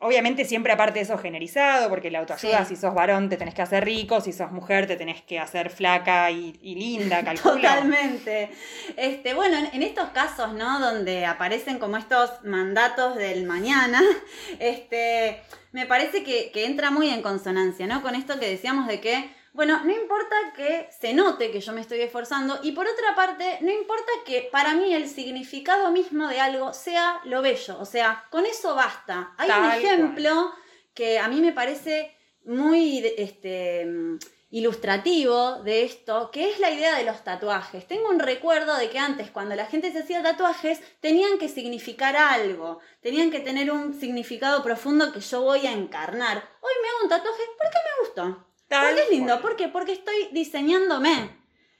Obviamente 0.00 0.44
siempre 0.44 0.72
aparte 0.72 1.00
de 1.00 1.04
eso 1.04 1.18
generalizado, 1.18 1.88
porque 1.88 2.08
la 2.10 2.20
autoayuda, 2.20 2.64
Sí. 2.64 2.74
si 2.76 2.80
sos 2.80 2.94
varón 2.94 3.28
te 3.28 3.36
tenés 3.36 3.52
que 3.54 3.62
hacer 3.62 3.84
rico, 3.84 4.20
si 4.20 4.32
sos 4.32 4.52
mujer 4.52 4.86
te 4.86 4.94
tenés 4.94 5.22
que 5.22 5.40
hacer 5.40 5.70
flaca 5.70 6.30
y, 6.30 6.56
y 6.62 6.76
linda, 6.76 7.24
calculo. 7.24 7.56
Totalmente. 7.56 8.50
Este, 8.96 9.34
bueno, 9.34 9.58
en, 9.58 9.66
en 9.72 9.82
estos 9.82 10.10
casos, 10.10 10.52
¿no? 10.52 10.78
Donde 10.78 11.26
aparecen 11.26 11.80
como 11.80 11.96
estos 11.96 12.30
mandatos 12.44 13.16
del 13.16 13.44
mañana, 13.44 14.00
este, 14.60 15.42
me 15.72 15.84
parece 15.86 16.22
que, 16.22 16.50
que 16.52 16.64
entra 16.66 16.90
muy 16.92 17.10
en 17.10 17.20
consonancia, 17.22 17.86
¿no? 17.88 18.00
Con 18.02 18.14
esto 18.14 18.38
que 18.38 18.48
decíamos 18.48 18.86
de 18.86 19.00
que, 19.00 19.30
bueno, 19.58 19.80
no 19.82 19.90
importa 19.90 20.36
que 20.54 20.88
se 21.00 21.12
note 21.12 21.50
que 21.50 21.60
yo 21.60 21.72
me 21.72 21.80
estoy 21.80 22.00
esforzando 22.00 22.60
y 22.62 22.70
por 22.70 22.86
otra 22.86 23.16
parte, 23.16 23.58
no 23.60 23.72
importa 23.72 24.12
que 24.24 24.48
para 24.52 24.74
mí 24.74 24.94
el 24.94 25.08
significado 25.08 25.90
mismo 25.90 26.28
de 26.28 26.38
algo 26.38 26.72
sea 26.72 27.20
lo 27.24 27.42
bello, 27.42 27.76
o 27.80 27.84
sea, 27.84 28.24
con 28.30 28.46
eso 28.46 28.76
basta. 28.76 29.34
Hay 29.36 29.50
un 29.50 29.72
ejemplo 29.72 30.52
que 30.94 31.18
a 31.18 31.26
mí 31.26 31.40
me 31.40 31.50
parece 31.50 32.16
muy 32.44 33.04
este, 33.16 33.84
ilustrativo 34.50 35.60
de 35.64 35.82
esto, 35.82 36.30
que 36.30 36.50
es 36.50 36.60
la 36.60 36.70
idea 36.70 36.96
de 36.96 37.02
los 37.02 37.24
tatuajes. 37.24 37.84
Tengo 37.88 38.10
un 38.10 38.20
recuerdo 38.20 38.76
de 38.76 38.88
que 38.90 39.00
antes, 39.00 39.28
cuando 39.32 39.56
la 39.56 39.66
gente 39.66 39.90
se 39.90 39.98
hacía 39.98 40.22
tatuajes, 40.22 40.80
tenían 41.00 41.36
que 41.36 41.48
significar 41.48 42.16
algo, 42.16 42.78
tenían 43.00 43.32
que 43.32 43.40
tener 43.40 43.72
un 43.72 43.98
significado 43.98 44.62
profundo 44.62 45.12
que 45.12 45.18
yo 45.18 45.42
voy 45.42 45.66
a 45.66 45.72
encarnar. 45.72 46.36
Hoy 46.60 46.72
me 46.80 46.88
hago 46.90 47.02
un 47.02 47.08
tatuaje 47.08 47.42
porque 47.58 47.78
me 47.84 48.06
gustó. 48.06 48.47
Tal 48.68 48.86
porque 48.86 49.02
es 49.02 49.10
lindo. 49.10 49.40
¿por 49.40 49.56
qué? 49.56 49.68
Porque 49.68 49.92
estoy 49.92 50.28
diseñándome. 50.32 51.36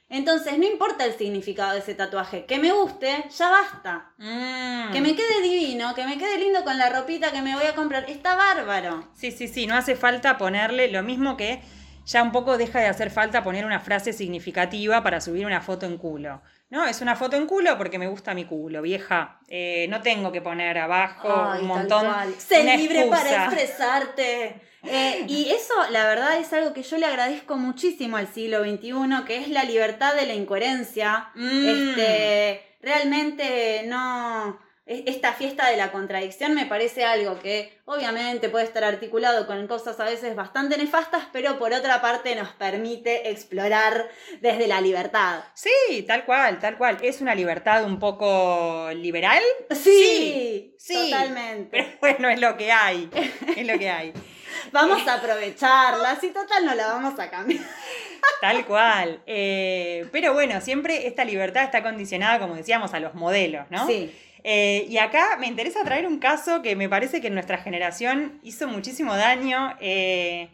Entonces, 0.09 0.57
no 0.57 0.65
importa 0.65 1.05
el 1.05 1.13
significado 1.13 1.73
de 1.73 1.79
ese 1.79 1.93
tatuaje, 1.93 2.45
que 2.45 2.57
me 2.57 2.71
guste, 2.71 3.25
ya 3.29 3.49
basta. 3.49 4.11
Mm. 4.17 4.91
Que 4.91 5.01
me 5.01 5.15
quede 5.15 5.41
divino, 5.43 5.93
que 5.93 6.03
me 6.03 6.17
quede 6.17 6.39
lindo 6.39 6.63
con 6.63 6.79
la 6.79 6.89
ropita 6.89 7.31
que 7.31 7.43
me 7.43 7.55
voy 7.55 7.65
a 7.65 7.75
comprar, 7.75 8.09
está 8.09 8.35
bárbaro. 8.35 9.07
Sí, 9.13 9.31
sí, 9.31 9.47
sí, 9.47 9.67
no 9.67 9.75
hace 9.75 9.95
falta 9.95 10.39
ponerle 10.39 10.89
lo 10.91 11.03
mismo 11.03 11.37
que 11.37 11.61
ya 12.07 12.23
un 12.23 12.31
poco 12.31 12.57
deja 12.57 12.79
de 12.79 12.87
hacer 12.87 13.11
falta 13.11 13.43
poner 13.43 13.65
una 13.65 13.79
frase 13.79 14.13
significativa 14.13 15.03
para 15.03 15.21
subir 15.21 15.45
una 15.45 15.61
foto 15.61 15.85
en 15.85 15.97
culo. 15.99 16.41
No, 16.69 16.85
es 16.85 17.01
una 17.01 17.15
foto 17.15 17.35
en 17.35 17.47
culo 17.47 17.77
porque 17.77 17.97
me 17.97 18.07
gusta 18.07 18.33
mi 18.33 18.45
culo, 18.45 18.81
vieja. 18.81 19.39
Eh, 19.47 19.87
no 19.89 20.01
tengo 20.01 20.31
que 20.31 20.41
poner 20.41 20.77
abajo 20.77 21.27
Ay, 21.51 21.61
un 21.61 21.67
montón. 21.67 22.05
Sé 22.37 22.63
libre 22.77 23.05
para 23.05 23.45
expresarte. 23.45 24.61
Eh, 24.83 25.25
y 25.27 25.49
eso, 25.49 25.73
la 25.89 26.05
verdad, 26.05 26.37
es 26.37 26.53
algo 26.53 26.71
que 26.73 26.83
yo 26.83 26.97
le 26.97 27.05
agradezco 27.05 27.57
muchísimo 27.57 28.17
al 28.17 28.31
siglo 28.31 28.63
XXI, 28.63 29.25
que 29.25 29.37
es 29.37 29.49
la 29.49 29.63
libertad 29.63 30.15
de 30.15 30.27
la 30.27 30.35
incoherencia. 30.35 31.31
Mm. 31.35 31.69
Este, 31.69 32.77
realmente 32.81 33.83
no. 33.87 34.59
E- 34.89 35.03
Esta 35.07 35.33
fiesta 35.33 35.69
de 35.69 35.77
la 35.77 35.91
contradicción 35.91 36.53
me 36.55 36.65
parece 36.65 37.05
algo 37.05 37.39
que 37.39 37.77
obviamente 37.85 38.49
puede 38.49 38.65
estar 38.65 38.83
articulado 38.83 39.47
con 39.47 39.65
cosas 39.67 39.99
a 39.99 40.03
veces 40.03 40.35
bastante 40.35 40.77
nefastas, 40.77 41.25
pero 41.31 41.57
por 41.59 41.71
otra 41.73 42.01
parte 42.01 42.35
nos 42.35 42.49
permite 42.49 43.29
explorar 43.29 44.09
desde 44.41 44.67
la 44.67 44.81
libertad. 44.81 45.43
Sí, 45.53 46.03
tal 46.07 46.25
cual, 46.25 46.59
tal 46.59 46.77
cual. 46.77 46.97
Es 47.01 47.21
una 47.21 47.35
libertad 47.35 47.85
un 47.85 47.99
poco 47.99 48.89
liberal, 48.95 49.43
Sí, 49.71 50.75
sí. 50.77 51.11
totalmente. 51.11 51.69
pero 51.71 51.87
bueno, 52.01 52.29
es 52.29 52.39
lo 52.41 52.57
que 52.57 52.71
hay. 52.71 53.09
Es 53.55 53.65
lo 53.67 53.77
que 53.79 53.89
hay. 53.89 54.13
Vamos 54.71 55.07
a 55.07 55.15
aprovecharla, 55.15 56.17
si 56.19 56.29
total 56.31 56.65
no 56.65 56.75
la 56.75 56.87
vamos 56.87 57.17
a 57.19 57.29
cambiar. 57.29 57.63
Tal 58.41 58.65
cual. 58.65 59.21
Eh, 59.25 60.07
pero 60.11 60.33
bueno, 60.33 60.59
siempre 60.61 61.07
esta 61.07 61.23
libertad 61.23 61.63
está 61.63 61.81
condicionada, 61.81 62.39
como 62.39 62.55
decíamos, 62.55 62.93
a 62.93 62.99
los 62.99 63.13
modelos, 63.15 63.65
¿no? 63.69 63.87
Sí. 63.87 64.13
Eh, 64.43 64.85
y 64.89 64.97
acá 64.97 65.37
me 65.39 65.47
interesa 65.47 65.83
traer 65.83 66.07
un 66.07 66.19
caso 66.19 66.61
que 66.61 66.75
me 66.75 66.87
parece 66.89 67.21
que 67.21 67.27
en 67.27 67.33
nuestra 67.33 67.57
generación 67.57 68.39
hizo 68.43 68.67
muchísimo 68.67 69.15
daño. 69.15 69.75
Eh, 69.79 70.49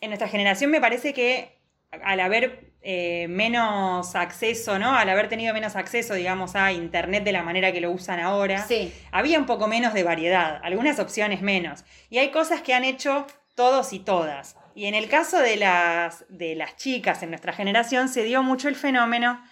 en 0.00 0.10
nuestra 0.10 0.28
generación 0.28 0.70
me 0.70 0.80
parece 0.80 1.12
que 1.12 1.56
al 1.90 2.20
haber 2.20 2.72
eh, 2.82 3.26
menos 3.28 4.14
acceso, 4.14 4.78
¿no? 4.78 4.94
Al 4.94 5.08
haber 5.08 5.28
tenido 5.28 5.52
menos 5.54 5.74
acceso, 5.74 6.14
digamos, 6.14 6.54
a 6.54 6.72
Internet 6.72 7.24
de 7.24 7.32
la 7.32 7.42
manera 7.42 7.72
que 7.72 7.80
lo 7.80 7.90
usan 7.90 8.20
ahora, 8.20 8.66
Sí. 8.66 8.92
había 9.10 9.38
un 9.38 9.46
poco 9.46 9.66
menos 9.68 9.94
de 9.94 10.02
variedad, 10.04 10.60
algunas 10.62 10.98
opciones 10.98 11.42
menos. 11.42 11.84
Y 12.10 12.18
hay 12.18 12.30
cosas 12.30 12.60
que 12.62 12.74
han 12.74 12.84
hecho 12.84 13.26
todos 13.54 13.92
y 13.92 13.98
todas. 13.98 14.56
Y 14.74 14.86
en 14.86 14.94
el 14.94 15.08
caso 15.08 15.40
de 15.40 15.56
las, 15.56 16.24
de 16.28 16.54
las 16.54 16.76
chicas 16.76 17.22
en 17.24 17.30
nuestra 17.30 17.52
generación 17.52 18.08
se 18.08 18.22
dio 18.22 18.42
mucho 18.44 18.68
el 18.68 18.76
fenómeno 18.76 19.42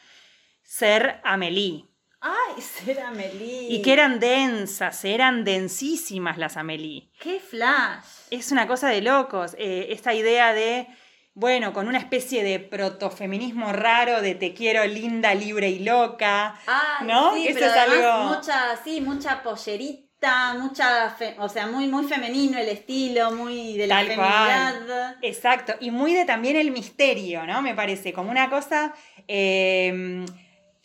ser 0.63 1.21
Amelie. 1.25 1.87
Ay, 2.29 2.61
ser 2.85 3.01
Amelie. 3.01 3.69
Y 3.71 3.83
que 3.83 3.93
eran 3.93 4.19
densas, 4.19 5.05
eran 5.05 5.45
densísimas 5.45 6.39
las 6.39 6.57
Amelie. 6.57 7.09
¡Qué 7.21 7.39
flash! 7.41 8.05
Es 8.31 8.51
una 8.53 8.67
cosa 8.67 8.89
de 8.89 9.01
locos. 9.03 9.55
eh, 9.59 9.89
esta 9.91 10.13
idea 10.15 10.53
de, 10.53 10.89
bueno, 11.35 11.73
con 11.73 11.87
una 11.87 11.99
especie 11.99 12.43
de 12.43 12.59
protofeminismo 12.59 13.73
raro 13.73 14.23
de 14.23 14.35
te 14.35 14.55
quiero 14.55 14.85
linda, 14.87 15.35
libre 15.35 15.69
y 15.69 15.81
loca. 15.81 16.59
Ah, 16.67 17.01
¿No? 17.05 17.35
sí, 17.35 17.49
Eso 17.49 17.55
pero 17.61 17.67
es 17.67 17.77
algo- 17.77 18.35
mucha, 18.35 18.77
sí, 18.83 19.01
mucha 19.01 19.43
pollerita, 19.43 20.55
mucha, 20.59 21.11
fe- 21.11 21.37
o 21.39 21.49
sea, 21.49 21.67
muy, 21.67 21.87
muy 21.87 22.05
femenino 22.07 22.59
el 22.59 22.69
estilo, 22.71 23.31
muy 23.33 23.77
de 23.77 23.87
la 23.87 23.97
Tal 24.05 24.15
cual. 24.17 24.73
feminidad. 24.75 25.17
Exacto, 25.23 25.75
y 25.81 25.91
muy 25.91 26.15
de 26.15 26.25
también 26.25 26.57
el 26.57 26.71
misterio, 26.71 27.47
¿no? 27.47 27.63
Me 27.63 27.75
parece 27.75 28.13
como 28.13 28.31
una 28.31 28.49
cosa... 28.51 28.93
eh, 29.29 30.25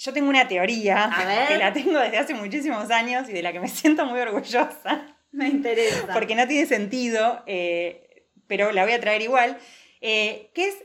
yo 0.03 0.13
tengo 0.13 0.29
una 0.29 0.47
teoría 0.47 1.05
A 1.05 1.25
ver. 1.25 1.47
que 1.47 1.57
la 1.57 1.73
tengo 1.73 1.99
desde 1.99 2.17
hace 2.17 2.33
muchísimos 2.33 2.89
años 2.91 3.29
y 3.29 3.33
de 3.33 3.41
la 3.43 3.51
que 3.51 3.59
me 3.59 3.67
siento 3.79 4.05
muy 4.05 4.19
orgullosa, 4.19 5.17
Me 5.31 5.47
interesa. 5.47 6.07
porque 6.13 6.35
no 6.35 6.47
tiene 6.47 6.65
sentido, 6.67 7.43
eh, 7.45 8.25
pero 8.47 8.71
la 8.71 8.83
voy 8.83 8.93
a 8.93 8.99
traer 8.99 9.21
igual, 9.21 9.57
eh, 10.01 10.51
que 10.53 10.67
es... 10.69 10.75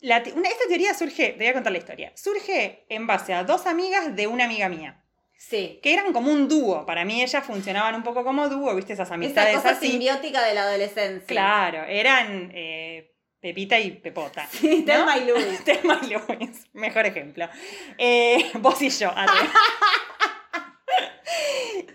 la 0.00 0.22
te- 0.22 0.32
una- 0.32 0.48
esta 0.48 0.64
teoría 0.68 0.94
surge, 0.94 1.30
te 1.30 1.38
voy 1.38 1.46
a 1.48 1.52
contar 1.54 1.72
la 1.72 1.78
historia, 1.78 2.12
surge 2.14 2.84
en 2.88 3.06
base 3.06 3.32
a 3.34 3.44
dos 3.44 3.66
amigas 3.66 4.14
de 4.14 4.26
una 4.26 4.44
amiga 4.44 4.68
mía, 4.68 5.02
Sí. 5.40 5.78
que 5.82 5.92
eran 5.94 6.12
como 6.12 6.32
un 6.32 6.48
dúo, 6.48 6.84
para 6.84 7.04
mí 7.04 7.22
ellas 7.22 7.44
funcionaban 7.46 7.94
un 7.94 8.02
poco 8.02 8.24
como 8.24 8.48
dúo, 8.48 8.74
viste 8.74 8.92
esas 8.92 9.06
Esa 9.08 9.14
amistades 9.14 9.54
cosa 9.56 9.70
así. 9.70 9.90
simbiótica 9.90 10.42
de 10.44 10.52
la 10.54 10.62
adolescencia. 10.64 11.26
Claro, 11.28 11.84
eran 11.84 12.50
eh, 12.54 13.12
Pepita 13.40 13.78
y 13.78 13.92
Pepota. 13.92 14.46
Sí, 14.50 14.84
¿no? 14.86 14.92
Thelma 14.94 15.16
y 15.18 15.24
Louise. 15.26 15.62
Thelma 15.64 16.00
y 16.02 16.06
Louise, 16.08 16.66
mejor 16.72 17.06
ejemplo. 17.06 17.48
Eh, 17.96 18.50
vos 18.60 18.80
y 18.82 18.90
yo. 18.90 19.12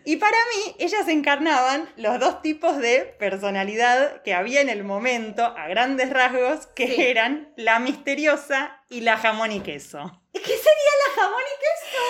Y 0.06 0.18
para 0.18 0.38
mí, 0.38 0.76
ellas 0.80 1.08
encarnaban 1.08 1.90
los 1.96 2.20
dos 2.20 2.42
tipos 2.42 2.78
de 2.78 3.16
personalidad 3.20 4.22
que 4.22 4.34
había 4.34 4.60
en 4.62 4.70
el 4.70 4.84
momento, 4.84 5.44
a 5.46 5.68
grandes 5.68 6.10
rasgos, 6.10 6.68
que 6.68 6.88
Sí. 6.88 7.02
eran 7.02 7.54
la 7.56 7.80
misteriosa 7.80 8.82
y 8.90 9.02
la 9.02 9.18
jamón 9.18 9.52
y 9.54 9.62
queso. 9.62 10.22
¿Qué 10.34 10.42
sería 10.42 10.94
la 11.08 11.22
jamón 11.22 11.42
y 11.42 11.60
queso? 11.60 12.04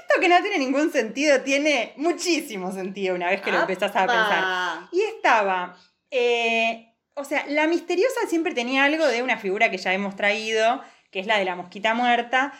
Esto 0.00 0.20
que 0.20 0.28
no 0.28 0.40
tiene 0.42 0.58
ningún 0.58 0.92
sentido, 0.92 1.40
tiene 1.42 1.92
muchísimo 1.96 2.72
sentido 2.72 3.16
una 3.16 3.28
vez 3.30 3.42
que 3.42 3.50
lo 3.52 3.60
empezás 3.60 3.94
a 3.96 4.06
pensar. 4.06 4.88
Y 4.92 5.00
estaba, 5.02 5.76
eh, 6.10 6.89
o 7.14 7.24
sea, 7.24 7.44
la 7.48 7.66
misteriosa 7.66 8.20
siempre 8.28 8.54
tenía 8.54 8.84
algo 8.84 9.06
de 9.06 9.22
una 9.22 9.36
figura 9.38 9.70
que 9.70 9.78
ya 9.78 9.92
hemos 9.92 10.16
traído, 10.16 10.82
que 11.10 11.20
es 11.20 11.26
la 11.26 11.38
de 11.38 11.44
la 11.44 11.56
mosquita 11.56 11.94
muerta, 11.94 12.52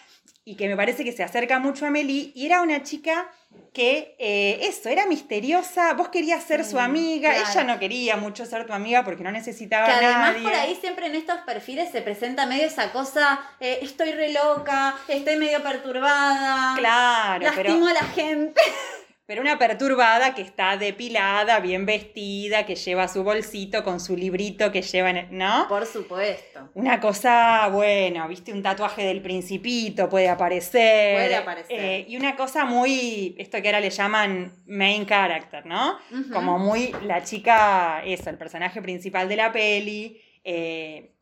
y 0.45 0.57
que 0.57 0.69
me 0.69 0.77
parece 0.77 1.05
que 1.05 1.13
se 1.13 1.23
acerca 1.23 1.59
mucho 1.59 1.87
a 1.87 1.91
Meli, 1.91 2.33
y 2.35 2.47
era 2.47 2.63
una 2.63 2.83
chica 2.83 3.31
que, 3.73 4.17
eh, 4.19 4.59
eso, 4.63 4.89
era 4.89 5.07
misteriosa, 5.07 5.93
vos 5.95 6.09
querías 6.09 6.43
ser 6.43 6.65
su 6.65 6.77
Mm, 6.77 6.81
amiga, 6.81 7.31
claro. 7.33 7.49
ella 7.51 7.65
no 7.65 7.79
quería 7.79 8.17
mucho 8.17 8.45
ser 8.47 8.67
tu 8.67 8.73
amiga 8.73 9.05
porque 9.05 9.23
no 9.23 9.31
necesitaba 9.31 9.87
Que 9.87 9.93
además 9.93 10.33
nadie. 10.33 10.43
por 10.43 10.55
ahí 10.55 10.75
siempre 10.81 11.07
en 11.07 11.15
estos 11.15 11.39
perfiles 11.43 11.91
se 11.93 12.01
presenta 12.03 12.47
medio 12.47 12.67
esa 12.67 12.91
cosa, 12.91 13.41
eh, 13.61 13.79
estoy 13.83 14.13
re 14.13 14.33
loca, 14.33 14.97
estoy 15.09 15.37
medio 15.37 15.63
perturbada, 15.63 16.75
Claro, 16.77 17.47
pero... 17.55 17.69
lastimo 17.69 17.87
a 17.89 17.93
la 17.93 18.05
gente. 18.05 18.61
Pero 19.31 19.43
una 19.43 19.61
perturbada 19.61 20.35
que 20.35 20.43
está 20.43 20.77
depilada, 20.77 21.61
bien 21.61 21.87
vestida, 21.87 22.67
que 22.67 22.75
lleva 22.75 23.07
su 23.07 23.23
bolsito 23.23 23.85
con 23.85 24.01
su 24.01 24.17
librito 24.17 24.73
que 24.73 24.83
lleva, 24.83 25.11
en 25.11 25.17
el- 25.19 25.39
¿no? 25.39 25.69
Por 25.69 25.87
supuesto. 25.87 26.69
Una 26.75 26.99
cosa, 26.99 27.69
bueno, 27.69 28.27
viste, 28.27 28.53
un 28.53 28.61
tatuaje 28.61 29.05
del 29.05 29.23
principito 29.23 30.09
puede 30.09 30.29
aparecer. 30.29 31.15
Puede 31.15 31.37
aparecer. 31.37 31.79
Eh, 31.79 32.07
y 32.09 32.17
una 32.17 32.35
cosa 32.35 32.65
muy, 32.65 33.37
esto 33.39 33.63
que 33.63 33.69
ahora 33.69 33.79
le 33.79 33.91
llaman 33.91 34.65
main 34.67 35.07
character, 35.07 35.65
¿no? 35.65 35.97
Como 36.33 36.59
muy 36.59 36.93
la 37.05 37.23
chica, 37.23 38.03
eso, 38.05 38.31
el 38.31 38.37
personaje 38.37 38.83
principal 38.83 39.29
de 39.29 39.37
la 39.37 39.53
peli. 39.53 40.21
eh, 40.43 41.13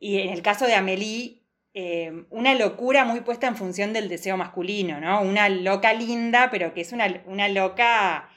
y 0.00 0.18
en 0.20 0.30
el 0.30 0.42
caso 0.42 0.66
de 0.66 0.74
Amelie, 0.74 1.35
eh, 1.78 2.24
una 2.30 2.54
locura 2.54 3.04
muy 3.04 3.20
puesta 3.20 3.46
en 3.46 3.54
función 3.54 3.92
del 3.92 4.08
deseo 4.08 4.38
masculino, 4.38 4.98
¿no? 4.98 5.20
Una 5.20 5.50
loca 5.50 5.92
linda, 5.92 6.48
pero 6.50 6.72
que 6.72 6.80
es 6.80 6.92
una, 6.92 7.22
una 7.26 7.48
loca 7.48 8.30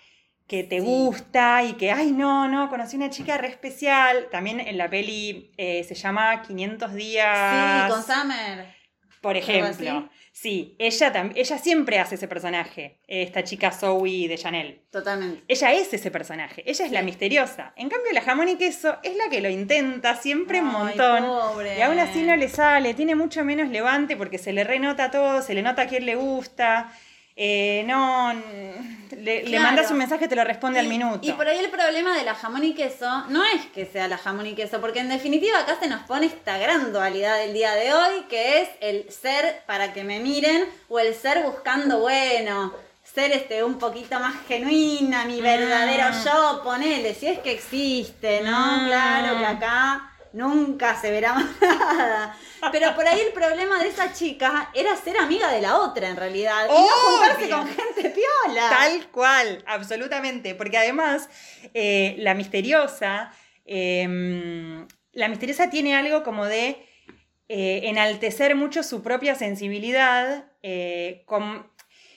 que 0.46 0.64
te 0.66 0.80
Sí. 0.82 0.86
gusta 0.86 1.64
y 1.64 1.74
que, 1.74 1.90
ay, 1.92 2.12
no, 2.12 2.50
no, 2.50 2.68
conocí 2.70 2.98
una 2.98 3.10
chica 3.10 3.38
re 3.38 3.48
especial. 3.48 4.28
También 4.30 4.60
en 4.60 4.78
la 4.78 4.90
peli 4.90 5.54
eh, 5.58 5.86
se 5.86 5.96
llama 5.96 6.42
500 6.42 6.94
días. 6.94 7.88
Sí, 7.88 7.92
con 7.94 8.04
Summer. 8.04 8.76
Por 9.22 9.38
¿Algo 9.38 9.48
ejemplo. 9.50 10.10
Sí, 10.42 10.78
ella, 10.80 11.32
ella 11.36 11.58
siempre 11.58 12.00
hace 12.00 12.16
ese 12.16 12.30
personaje, 12.30 13.02
esta 13.08 13.44
chica 13.44 13.72
Zoe 13.72 14.30
de 14.30 14.38
Chanel. 14.38 14.84
Totalmente. 14.90 15.44
Ella 15.50 15.74
es 15.74 15.94
ese 15.94 16.12
personaje, 16.12 16.64
ella 16.66 16.86
es 16.86 16.94
la 16.94 17.02
misteriosa. 17.02 17.74
En 17.76 17.90
cambio, 17.90 18.14
la 18.14 18.22
jamón 18.22 18.48
y 18.48 18.56
queso 18.56 19.00
es 19.04 19.18
la 19.18 19.30
que 19.30 19.42
lo 19.42 19.50
intenta 19.50 20.16
siempre 20.16 20.62
un 20.62 20.68
montón. 20.68 21.26
pobre. 21.26 21.78
Y 21.78 21.82
aún 21.82 22.00
así 22.00 22.24
no 22.24 22.38
le 22.38 22.48
sale, 22.48 22.94
tiene 22.94 23.16
mucho 23.16 23.44
menos 23.44 23.68
levante 23.68 24.16
porque 24.16 24.38
se 24.38 24.54
le 24.54 24.64
renota 24.64 25.12
todo, 25.12 25.42
se 25.42 25.54
le 25.54 25.62
nota 25.62 25.82
a 25.82 25.88
quién 25.88 26.06
le 26.06 26.16
gusta. 26.16 26.90
Eh, 27.42 27.84
no, 27.88 28.34
le, 28.34 29.44
le 29.44 29.44
Claro. 29.44 29.64
mandas 29.64 29.90
un 29.92 29.98
mensaje, 29.98 30.28
te 30.28 30.36
lo 30.36 30.44
responde 30.44 30.78
al 30.78 30.88
minuto. 30.88 31.20
Y 31.26 31.32
por 31.32 31.48
ahí 31.48 31.58
el 31.58 31.70
problema 31.70 32.14
de 32.18 32.24
la 32.26 32.36
jamón 32.36 32.66
y 32.66 32.74
queso 32.74 33.10
no 33.30 33.46
es 33.46 33.66
que 33.68 33.86
sea 33.86 34.10
la 34.10 34.18
jamón 34.18 34.46
y 34.46 34.56
queso, 34.56 34.82
porque 34.82 35.00
en 35.00 35.08
definitiva 35.08 35.58
acá 35.60 35.78
se 35.80 35.88
nos 35.88 36.02
pone 36.04 36.26
esta 36.26 36.58
gran 36.58 36.92
dualidad 36.92 37.38
del 37.38 37.54
día 37.54 37.72
de 37.76 37.94
hoy, 37.94 38.26
que 38.30 38.62
es 38.64 38.70
el 38.82 39.10
ser 39.10 39.64
para 39.66 39.94
que 39.94 40.04
me 40.04 40.20
miren 40.20 40.66
o 40.90 41.00
el 41.00 41.16
ser 41.16 41.42
buscando 41.44 42.00
bueno, 42.02 42.74
ser 43.04 43.32
este 43.32 43.64
un 43.64 43.80
poquito 43.80 44.20
más 44.20 44.36
genuina, 44.50 45.24
mi 45.24 45.40
verdadero 45.42 46.10
Mm. 46.10 46.26
yo, 46.26 46.62
ponele, 46.64 47.16
si 47.16 47.28
es 47.28 47.40
que 47.40 47.54
existe, 47.54 48.42
¿no? 48.42 48.82
Mm. 48.82 48.86
Claro 48.88 49.38
que 49.40 49.46
acá 49.46 50.09
nunca 50.34 51.00
se 51.00 51.12
verá 51.12 51.34
más 51.34 51.46
nada. 51.62 52.36
Pero 52.72 52.94
por 52.96 53.08
ahí 53.08 53.20
el 53.20 53.32
problema 53.34 53.80
de 53.82 53.90
esa 53.90 54.14
chica 54.14 54.70
era 54.74 54.96
ser 54.96 55.18
amiga 55.18 55.52
de 55.52 55.62
la 55.62 55.78
otra 55.80 56.10
en 56.10 56.16
realidad. 56.18 56.66
Y 56.66 56.72
no 56.72 56.88
juntarse 56.88 57.46
Obvio. 57.46 57.58
con 57.58 57.68
gente 57.68 58.10
piola. 58.10 58.70
Tal 58.70 59.08
cual, 59.12 59.64
absolutamente. 59.68 60.56
Porque 60.56 60.78
además, 60.78 61.30
eh, 61.74 62.16
la 62.20 62.34
misteriosa, 62.34 63.32
eh, 63.66 64.86
la 65.14 65.28
misteriosa 65.28 65.70
tiene 65.70 65.96
algo 65.96 66.24
como 66.24 66.46
de 66.46 66.86
eh, 67.48 67.82
enaltecer 67.86 68.56
mucho 68.56 68.84
su 68.84 69.02
propia 69.02 69.36
sensibilidad. 69.36 70.46
eh, 70.62 71.24
con- 71.26 71.68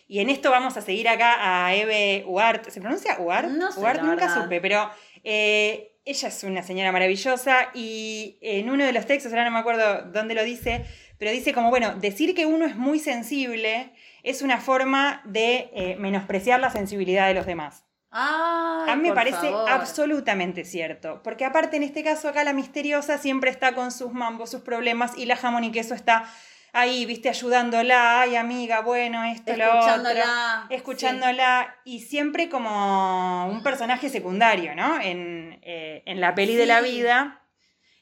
y 0.09 0.21
en 0.21 0.29
esto 0.29 0.51
vamos 0.51 0.77
a 0.77 0.83
seguir 0.83 1.09
acá 1.09 1.65
a 1.67 1.75
Eve 1.75 2.25
Uart. 2.27 2.69
¿Se 2.69 2.81
pronuncia 2.83 3.17
Uart? 3.19 3.49
No 3.49 3.73
sé, 3.73 3.81
Uart 3.81 4.03
nunca 4.03 4.27
verdad. 4.27 4.43
supe, 4.43 4.61
pero 4.61 4.91
eh, 5.25 5.92
ella 6.05 6.29
es 6.29 6.45
una 6.45 6.63
señora 6.63 6.93
maravillosa 6.93 7.69
y 7.75 8.39
en 8.41 8.71
uno 8.71 8.85
de 8.85 8.93
los 8.93 9.07
textos, 9.07 9.33
ahora 9.33 9.45
no 9.45 9.51
me 9.51 9.59
acuerdo 9.59 10.03
dónde 10.13 10.35
lo 10.35 10.45
dice, 10.45 10.85
pero 11.19 11.31
dice 11.31 11.53
como, 11.53 11.71
bueno, 11.71 11.95
decir 11.95 12.35
que 12.35 12.47
uno 12.47 12.67
es 12.67 12.77
muy 12.77 12.99
sensible 12.99 13.93
es 14.23 14.43
una 14.43 14.59
forma 14.59 15.21
de 15.25 15.71
eh, 15.75 15.97
menospreciar 15.99 16.61
la 16.61 16.71
sensibilidad 16.71 17.27
de 17.27 17.35
los 17.35 17.47
demás. 17.47 17.85
Ay, 18.11 18.91
A 18.91 18.97
mí 18.97 19.09
me 19.09 19.15
parece 19.15 19.37
favor. 19.37 19.71
absolutamente 19.71 20.65
cierto, 20.65 21.23
porque 21.23 21.45
aparte 21.45 21.77
en 21.77 21.83
este 21.83 22.05
caso 22.05 22.29
acá 22.29 22.45
la 22.45 22.53
misteriosa 22.53 23.19
siempre 23.19 23.51
está 23.51 23.75
con 23.75 23.91
sus 23.91 24.13
mambos, 24.13 24.51
sus 24.51 24.61
problemas 24.61 25.17
y 25.17 25.27
la 25.27 25.37
jamón 25.37 25.65
y 25.65 25.73
queso 25.73 25.95
está 25.95 26.25
ahí, 26.73 27.05
viste, 27.07 27.29
ayudándola, 27.29 28.23
ay 28.23 28.37
amiga, 28.37 28.81
bueno, 28.81 29.25
esto, 29.25 29.55
lo 29.57 29.65
otro, 29.67 29.79
Escuchándola. 29.81 30.67
escuchándola 30.71 31.77
y 31.85 32.01
siempre 32.01 32.49
como 32.49 33.47
un 33.49 33.63
personaje 33.63 34.09
secundario, 34.09 34.75
¿no? 34.75 35.01
En, 35.01 35.61
eh, 35.63 36.03
en 36.07 36.21
la 36.21 36.35
peli 36.35 36.55
de 36.57 36.67
la 36.67 36.83
Sí. 36.83 36.91
vida. 36.91 37.41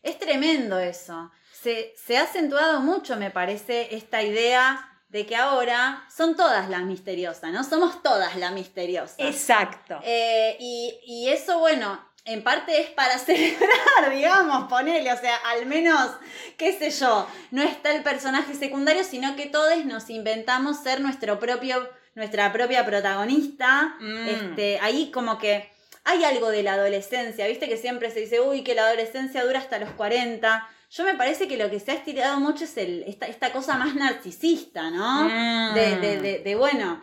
Es 0.03 0.19
tremendo 0.19 0.79
eso. 0.79 1.31
Se, 1.53 1.93
se 1.97 2.17
ha 2.17 2.23
acentuado 2.23 2.81
mucho, 2.81 3.17
me 3.17 3.31
parece, 3.31 3.95
esta 3.95 4.23
idea 4.23 4.87
de 5.09 5.27
que 5.27 5.35
ahora 5.37 6.05
son 6.17 6.37
todas 6.37 6.69
las 6.71 6.83
misteriosas, 6.83 7.51
¿no? 7.53 7.65
Somos 7.65 8.01
todas 8.03 8.37
las 8.37 8.53
misteriosas. 8.53 9.17
Exacto. 9.19 10.01
Eh, 10.05 10.57
y, 10.61 10.99
y 11.05 11.29
eso, 11.29 11.59
bueno, 11.59 12.01
en 12.25 12.43
parte 12.43 12.81
es 12.81 12.91
para 12.91 13.19
celebrar, 13.19 14.11
digamos, 14.15 14.69
ponerle, 14.69 15.13
o 15.13 15.19
sea, 15.19 15.37
al 15.37 15.67
menos, 15.67 16.11
qué 16.57 16.73
sé 16.73 16.91
yo, 16.91 17.27
no 17.51 17.63
está 17.63 17.95
el 17.95 18.03
personaje 18.03 18.55
secundario, 18.55 19.05
sino 19.05 19.37
que 19.37 19.47
todos 19.47 19.85
nos 19.85 20.11
inventamos 20.11 20.83
ser 20.83 21.01
nuestro 21.01 21.39
propio, 21.39 21.89
nuestra 22.15 22.53
propia 22.53 22.85
protagonista. 22.85 23.95
Mm. 24.01 24.29
Este, 24.29 24.79
ahí 24.81 25.11
como 25.11 25.39
que 25.39 25.71
hay 26.05 26.25
algo 26.25 26.51
de 26.51 26.63
la 26.63 26.75
adolescencia, 26.75 27.47
viste 27.47 27.69
que 27.69 27.77
siempre 27.77 28.11
se 28.11 28.21
dice, 28.21 28.41
uy, 28.41 28.63
que 28.63 28.75
la 28.75 28.87
adolescencia 28.87 29.45
dura 29.45 29.59
hasta 29.59 29.79
los 29.79 29.91
40. 29.91 30.69
Yo 30.91 31.05
me 31.05 31.15
parece 31.15 31.47
que 31.47 31.57
lo 31.57 31.71
que 31.71 31.79
se 31.79 31.93
ha 31.93 31.95
estirado 31.95 32.41
mucho 32.41 32.65
es 32.65 32.77
el, 32.77 33.05
esta, 33.07 33.27
esta 33.27 33.53
cosa 33.53 33.77
más 33.77 33.95
narcisista, 33.95 34.91
¿no? 34.91 35.25
Mm. 35.25 35.75
De, 35.75 35.97
de, 35.99 36.21
de, 36.21 36.39
de, 36.41 36.55
bueno, 36.57 37.03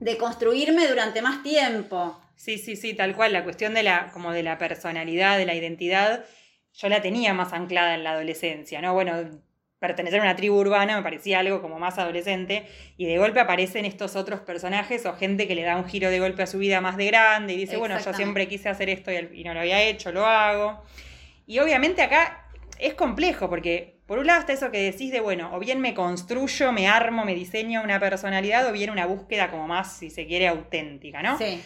de 0.00 0.18
construirme 0.18 0.88
durante 0.88 1.22
más 1.22 1.42
tiempo. 1.42 2.20
Sí, 2.36 2.58
sí, 2.58 2.76
sí, 2.76 2.94
tal 2.94 3.14
cual. 3.14 3.32
La 3.32 3.44
cuestión 3.44 3.74
de 3.74 3.82
la, 3.82 4.10
como 4.12 4.32
de 4.32 4.42
la 4.42 4.58
personalidad, 4.58 5.38
de 5.38 5.46
la 5.46 5.54
identidad, 5.54 6.24
yo 6.74 6.88
la 6.88 7.00
tenía 7.00 7.34
más 7.34 7.52
anclada 7.52 7.94
en 7.94 8.04
la 8.04 8.12
adolescencia, 8.12 8.80
¿no? 8.80 8.92
Bueno, 8.94 9.14
pertenecer 9.78 10.20
a 10.20 10.22
una 10.22 10.36
tribu 10.36 10.56
urbana 10.56 10.96
me 10.96 11.02
parecía 11.02 11.40
algo 11.40 11.60
como 11.60 11.78
más 11.78 11.98
adolescente 11.98 12.66
y 12.96 13.04
de 13.04 13.18
golpe 13.18 13.40
aparecen 13.40 13.84
estos 13.84 14.16
otros 14.16 14.40
personajes 14.40 15.04
o 15.04 15.12
gente 15.14 15.46
que 15.46 15.54
le 15.54 15.62
da 15.62 15.76
un 15.76 15.84
giro 15.84 16.10
de 16.10 16.20
golpe 16.20 16.42
a 16.42 16.46
su 16.46 16.58
vida 16.58 16.80
más 16.80 16.96
de 16.96 17.06
grande 17.06 17.52
y 17.52 17.56
dice, 17.58 17.76
bueno, 17.76 17.98
yo 17.98 18.14
siempre 18.14 18.48
quise 18.48 18.70
hacer 18.70 18.88
esto 18.88 19.10
y 19.12 19.44
no 19.44 19.52
lo 19.52 19.60
había 19.60 19.82
hecho, 19.82 20.10
lo 20.10 20.26
hago. 20.26 20.82
Y 21.46 21.58
obviamente 21.58 22.00
acá 22.00 22.48
es 22.78 22.94
complejo 22.94 23.50
porque 23.50 24.00
por 24.06 24.18
un 24.18 24.26
lado 24.26 24.40
está 24.40 24.52
eso 24.52 24.70
que 24.70 24.78
decís 24.78 25.12
de, 25.12 25.20
bueno, 25.20 25.50
o 25.54 25.58
bien 25.58 25.80
me 25.80 25.94
construyo, 25.94 26.72
me 26.72 26.88
armo, 26.88 27.24
me 27.24 27.34
diseño 27.34 27.82
una 27.82 28.00
personalidad 28.00 28.66
o 28.66 28.72
bien 28.72 28.90
una 28.90 29.06
búsqueda 29.06 29.50
como 29.50 29.66
más, 29.66 29.96
si 29.98 30.10
se 30.10 30.26
quiere, 30.26 30.48
auténtica, 30.48 31.22
¿no? 31.22 31.38
Sí. 31.38 31.62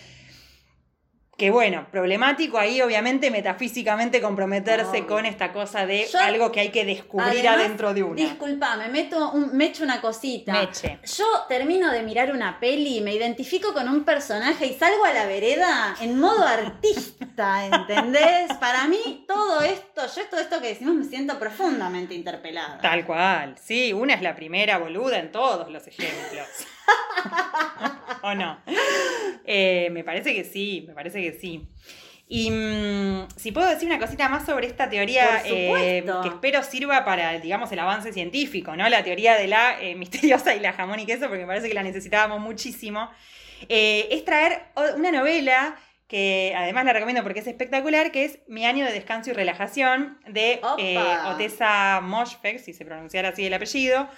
Que 1.38 1.52
bueno, 1.52 1.86
problemático 1.92 2.58
ahí 2.58 2.82
obviamente 2.82 3.30
metafísicamente 3.30 4.20
comprometerse 4.20 5.06
con 5.06 5.24
esta 5.24 5.52
cosa 5.52 5.86
de 5.86 6.04
Yo- 6.12 6.18
algo 6.18 6.50
que 6.50 6.58
hay 6.58 6.70
que 6.70 6.84
descubrir 6.84 7.46
Además, 7.46 7.64
adentro 7.64 7.94
de 7.94 8.02
una. 8.02 8.16
Disculpame, 8.16 8.88
meto 8.88 9.30
un, 9.30 9.56
me 9.56 9.66
echo 9.66 9.84
una 9.84 10.00
cosita. 10.00 10.50
Meche. 10.52 10.98
Yo 11.16 11.24
termino 11.48 11.92
de 11.92 12.02
mirar 12.02 12.32
una 12.32 12.58
peli, 12.58 13.00
me 13.02 13.14
identifico 13.14 13.72
con 13.72 13.88
un 13.88 14.02
personaje 14.02 14.66
y 14.66 14.74
salgo 14.74 15.04
a 15.04 15.12
la 15.12 15.26
vereda 15.26 15.94
en 16.00 16.18
modo 16.18 16.44
artista, 16.44 17.66
¿entendés? 17.72 18.52
Para 18.58 18.88
mí 18.88 19.24
todo 19.28 19.60
esto, 19.62 20.02
yo 20.16 20.22
todo 20.28 20.40
esto 20.40 20.60
que 20.60 20.70
decimos 20.70 20.96
me 20.96 21.04
siento 21.04 21.38
profundamente 21.38 22.14
interpelada. 22.14 22.78
Tal 22.80 23.06
cual. 23.06 23.54
Sí, 23.62 23.92
una 23.92 24.14
es 24.14 24.22
la 24.22 24.34
primera 24.34 24.78
boluda 24.78 25.20
en 25.20 25.30
todos 25.30 25.70
los 25.70 25.86
ejemplos. 25.86 26.48
¿O 28.22 28.34
no? 28.34 28.58
Eh, 29.44 29.88
me 29.92 30.04
parece 30.04 30.34
que 30.34 30.44
sí, 30.44 30.84
me 30.86 30.94
parece 30.94 31.22
que 31.22 31.32
sí. 31.32 31.66
Y 32.28 32.50
mm, 32.50 33.28
si 33.36 33.52
puedo 33.52 33.68
decir 33.68 33.88
una 33.88 33.98
cosita 33.98 34.28
más 34.28 34.44
sobre 34.44 34.66
esta 34.66 34.90
teoría 34.90 35.42
eh, 35.46 36.04
que 36.22 36.28
espero 36.28 36.62
sirva 36.62 37.04
para, 37.04 37.38
digamos, 37.38 37.72
el 37.72 37.78
avance 37.78 38.12
científico, 38.12 38.76
¿no? 38.76 38.88
La 38.88 39.02
teoría 39.02 39.36
de 39.36 39.46
la 39.46 39.80
eh, 39.80 39.94
misteriosa 39.96 40.54
y 40.54 40.60
la 40.60 40.72
jamón 40.72 41.00
y 41.00 41.06
queso, 41.06 41.28
porque 41.28 41.40
me 41.40 41.46
parece 41.46 41.68
que 41.68 41.74
la 41.74 41.82
necesitábamos 41.82 42.40
muchísimo. 42.40 43.10
Es 43.68 44.24
traer 44.24 44.62
una 44.96 45.10
novela 45.10 45.76
que 46.08 46.54
además 46.56 46.86
la 46.86 46.94
recomiendo 46.94 47.22
porque 47.22 47.40
es 47.40 47.46
espectacular, 47.46 48.10
que 48.10 48.24
es 48.24 48.38
Mi 48.48 48.64
año 48.64 48.86
de 48.86 48.92
descanso 48.92 49.30
y 49.30 49.34
relajación, 49.34 50.18
de 50.26 50.60
eh, 50.78 50.98
Otessa 51.26 52.00
Moshfegh, 52.02 52.58
si 52.58 52.72
se 52.72 52.84
pronunciara 52.86 53.28
así 53.28 53.44
el 53.44 53.52
apellido, 53.52 54.08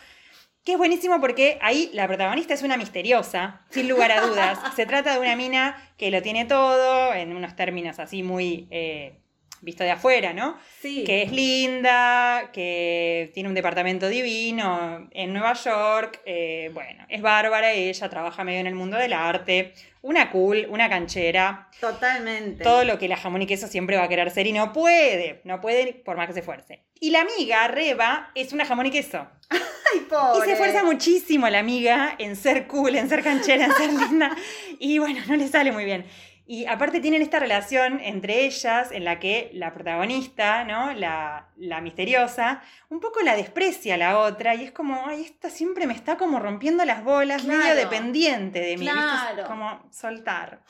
que 0.65 0.73
es 0.73 0.79
buenísimo 0.79 1.21
porque 1.21 1.59
ahí 1.63 1.91
la 1.95 2.07
protagonista 2.07 2.55
es 2.55 2.63
una 2.63 2.77
misteriosa, 2.77 3.63
sin 3.71 3.89
lugar 3.89 4.13
a 4.13 4.21
dudas. 4.21 4.59
Se 4.77 4.87
trata 4.87 5.15
de 5.15 5.21
una 5.21 5.37
mina 5.37 5.77
que 5.97 6.11
lo 6.11 6.23
tiene 6.23 6.45
todo, 6.45 7.15
en 7.15 7.35
unos 7.35 7.57
términos 7.57 7.99
así 7.99 8.23
muy 8.23 8.69
eh, 8.71 9.21
visto 9.63 9.85
de 9.85 9.91
afuera, 9.91 10.33
¿no? 10.33 10.59
Sí. 10.81 11.05
Que 11.05 11.23
es 11.23 11.33
linda, 11.33 12.51
que 12.53 13.31
tiene 13.35 13.49
un 13.49 13.55
departamento 13.55 14.09
divino 14.09 15.09
en 15.13 15.33
Nueva 15.33 15.55
York, 15.55 16.21
eh, 16.25 16.71
bueno, 16.73 17.05
es 17.09 17.23
bárbara, 17.23 17.73
ella 17.73 18.09
trabaja 18.09 18.45
medio 18.45 18.61
en 18.61 18.67
el 18.67 18.75
mundo 18.75 18.97
del 18.97 19.13
arte, 19.13 19.73
una 20.03 20.31
cool, 20.31 20.67
una 20.71 20.89
canchera, 20.89 21.69
Totalmente. 21.81 22.65
todo 22.65 22.85
lo 22.85 22.99
que 22.99 23.09
la 23.09 23.17
jamón 23.17 23.43
y 23.43 23.47
queso 23.47 23.67
siempre 23.67 23.97
va 23.97 24.05
a 24.05 24.09
querer 24.09 24.31
ser 24.31 24.47
y 24.47 24.53
no 24.53 24.73
puede, 24.73 25.41
no 25.45 25.61
puede 25.61 25.93
por 25.93 26.17
más 26.17 26.27
que 26.27 26.35
se 26.35 26.41
esfuerce. 26.41 26.83
Y 27.01 27.11
la 27.11 27.23
amiga, 27.23 27.67
Reba, 27.69 28.31
es 28.35 28.53
una 28.53 28.65
jamón 28.67 28.87
y 28.87 28.91
queso. 28.91 29.27
Ay, 29.49 30.01
pobre. 30.09 30.39
Y 30.43 30.45
se 30.45 30.53
esfuerza 30.53 30.85
muchísimo 30.85 31.49
la 31.49 31.59
amiga 31.59 32.15
en 32.19 32.37
ser 32.37 32.67
cool, 32.67 32.95
en 32.97 33.09
ser 33.09 33.23
canchera, 33.25 33.65
en 33.65 33.73
ser 33.73 33.93
linda. 33.93 34.37
Y 34.79 34.99
bueno, 34.99 35.21
no 35.27 35.37
le 35.37 35.49
sale 35.49 35.73
muy 35.73 35.85
bien. 35.85 36.05
Y 36.47 36.67
aparte 36.67 36.99
tienen 37.01 37.23
esta 37.23 37.39
relación 37.39 38.01
entre 38.03 38.45
ellas 38.45 38.91
en 38.91 39.05
la 39.05 39.21
que 39.21 39.51
la 39.55 39.73
protagonista, 39.73 40.65
¿no? 40.65 40.93
La, 40.95 41.49
la 41.57 41.81
misteriosa, 41.81 42.61
un 42.89 42.99
poco 42.99 43.21
la 43.23 43.37
desprecia 43.37 43.95
a 43.95 43.97
la 43.97 44.19
otra 44.19 44.57
y 44.57 44.65
es 44.65 44.73
como, 44.73 45.07
ay, 45.07 45.23
esta 45.23 45.49
siempre 45.49 45.87
me 45.87 45.95
está 45.95 46.17
como 46.17 46.41
rompiendo 46.41 46.85
las 46.85 47.05
bolas, 47.05 47.45
medio 47.45 47.77
dependiente 47.77 48.59
de 48.61 48.77
mí, 48.77 48.85
Claro. 48.89 49.45
como 49.47 49.89
soltar. 49.93 50.63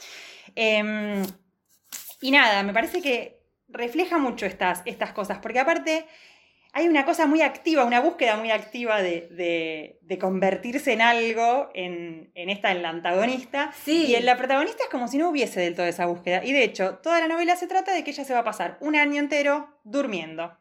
Em, 0.54 1.22
y 2.20 2.30
nada, 2.30 2.62
me 2.62 2.74
parece 2.74 3.00
que 3.00 3.39
refleja 3.72 4.18
mucho 4.18 4.46
estas, 4.46 4.82
estas 4.84 5.12
cosas, 5.12 5.38
porque 5.38 5.58
aparte 5.60 6.06
hay 6.72 6.86
una 6.88 7.04
cosa 7.04 7.26
muy 7.26 7.42
activa, 7.42 7.84
una 7.84 8.00
búsqueda 8.00 8.36
muy 8.36 8.50
activa 8.52 9.02
de, 9.02 9.28
de- 9.32 9.98
de 10.02 10.18
convertirse 10.18 10.92
en 10.92 11.00
algo, 11.02 11.70
en, 11.74 12.30
en 12.34 12.48
esta, 12.50 12.70
en 12.70 12.82
la 12.82 12.90
antagonista. 12.90 13.72
Sí. 13.84 14.06
Y 14.06 14.14
en 14.14 14.24
la 14.24 14.36
protagonista 14.36 14.84
es 14.84 14.88
como 14.90 15.08
si 15.08 15.18
no 15.18 15.30
hubiese 15.30 15.58
del 15.60 15.74
todo 15.74 15.86
esa 15.86 16.06
búsqueda. 16.06 16.44
Y 16.44 16.52
de 16.52 16.62
hecho, 16.62 16.98
toda 17.02 17.20
la 17.20 17.26
novela 17.28 17.56
se 17.56 17.66
trata 17.66 17.92
de 17.92 18.04
que 18.04 18.10
ella 18.12 18.24
se 18.24 18.32
va 18.34 18.40
a 18.40 18.44
pasar 18.44 18.76
un 18.80 18.94
año 18.94 19.18
entero 19.20 19.80
durmiendo. 19.82 20.56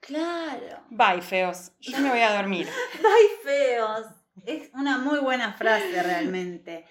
Claro. 0.00 0.80
Bye, 0.90 1.22
feos. 1.22 1.72
Yo 1.80 1.98
me 1.98 2.10
voy 2.10 2.20
a 2.20 2.34
dormir. 2.34 2.68
Ay, 2.98 3.26
feos. 3.44 4.06
Es 4.44 4.70
una 4.74 4.98
muy 4.98 5.20
buena 5.20 5.52
frase 5.52 6.02
realmente. 6.02 6.84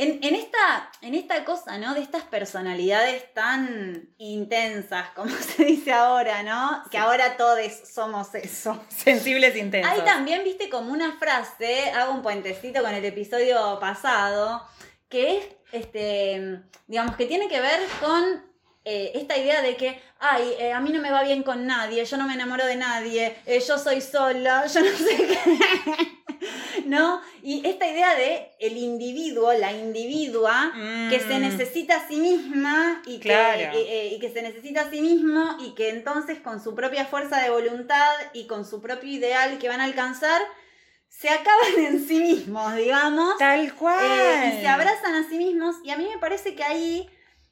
En, 0.00 0.20
en 0.22 0.36
esta, 0.36 0.92
en 1.02 1.16
esta 1.16 1.44
cosa, 1.44 1.76
¿no? 1.76 1.92
De 1.92 2.00
estas 2.00 2.22
personalidades 2.22 3.34
tan 3.34 4.08
intensas, 4.18 5.10
como 5.16 5.34
se 5.34 5.64
dice 5.64 5.92
ahora, 5.92 6.44
¿no? 6.44 6.84
Que 6.88 6.98
ahora 6.98 7.36
todos 7.36 7.58
somos 7.92 8.32
eso. 8.36 8.80
Sensibles 8.88 9.56
intensos. 9.56 9.92
Hay 9.92 10.02
también, 10.02 10.44
viste, 10.44 10.68
como 10.68 10.92
una 10.92 11.18
frase, 11.18 11.90
hago 11.90 12.12
un 12.12 12.22
puentecito 12.22 12.80
con 12.80 12.94
el 12.94 13.04
episodio 13.04 13.78
pasado, 13.80 14.64
que 15.08 15.38
es, 15.38 15.44
este, 15.72 16.60
digamos, 16.86 17.16
que 17.16 17.26
tiene 17.26 17.48
que 17.48 17.60
ver 17.60 17.80
con 18.00 18.48
eh, 18.84 19.10
esta 19.16 19.36
idea 19.36 19.62
de 19.62 19.76
que, 19.76 20.00
ay, 20.20 20.54
eh, 20.60 20.72
a 20.72 20.78
mí 20.78 20.90
no 20.90 21.00
me 21.00 21.10
va 21.10 21.24
bien 21.24 21.42
con 21.42 21.66
nadie, 21.66 22.04
yo 22.04 22.16
no 22.16 22.26
me 22.26 22.34
enamoro 22.34 22.64
de 22.64 22.76
nadie, 22.76 23.36
eh, 23.46 23.60
yo 23.66 23.76
soy 23.76 24.00
sola, 24.00 24.64
yo 24.72 24.80
no 24.80 24.96
sé 24.96 25.16
qué. 25.16 26.17
¿No? 26.86 27.20
Y 27.42 27.66
esta 27.66 27.86
idea 27.88 28.14
de 28.14 28.50
el 28.60 28.76
individuo, 28.76 29.52
la 29.54 29.72
individua, 29.72 30.72
que 31.10 31.20
se 31.20 31.38
Mm. 31.38 31.42
necesita 31.42 31.96
a 31.96 32.08
sí 32.08 32.16
misma 32.16 33.02
y 33.06 33.16
que, 33.18 33.28
Claro. 33.28 33.60
eh, 33.78 33.86
eh, 33.88 34.14
y 34.14 34.18
que 34.20 34.30
se 34.30 34.42
necesita 34.42 34.82
a 34.82 34.90
sí 34.90 35.00
mismo 35.00 35.56
y 35.60 35.74
que 35.74 35.88
entonces 35.90 36.38
con 36.40 36.62
su 36.62 36.74
propia 36.74 37.06
fuerza 37.06 37.40
de 37.42 37.50
voluntad 37.50 38.10
y 38.32 38.46
con 38.46 38.64
su 38.64 38.80
propio 38.80 39.10
ideal 39.10 39.58
que 39.58 39.68
van 39.68 39.80
a 39.80 39.84
alcanzar, 39.84 40.40
se 41.08 41.28
acaban 41.30 41.72
en 41.78 42.06
sí 42.06 42.20
mismos, 42.20 42.76
digamos, 42.76 43.36
Tal 43.38 43.74
cual. 43.74 44.04
eh, 44.04 44.52
y 44.58 44.60
se 44.60 44.68
abrazan 44.68 45.14
a 45.14 45.28
sí 45.28 45.38
mismos. 45.38 45.76
Y 45.82 45.90
a 45.90 45.96
mí 45.96 46.06
me 46.06 46.18
parece 46.18 46.54
que 46.54 46.62
ahí, 46.62 47.08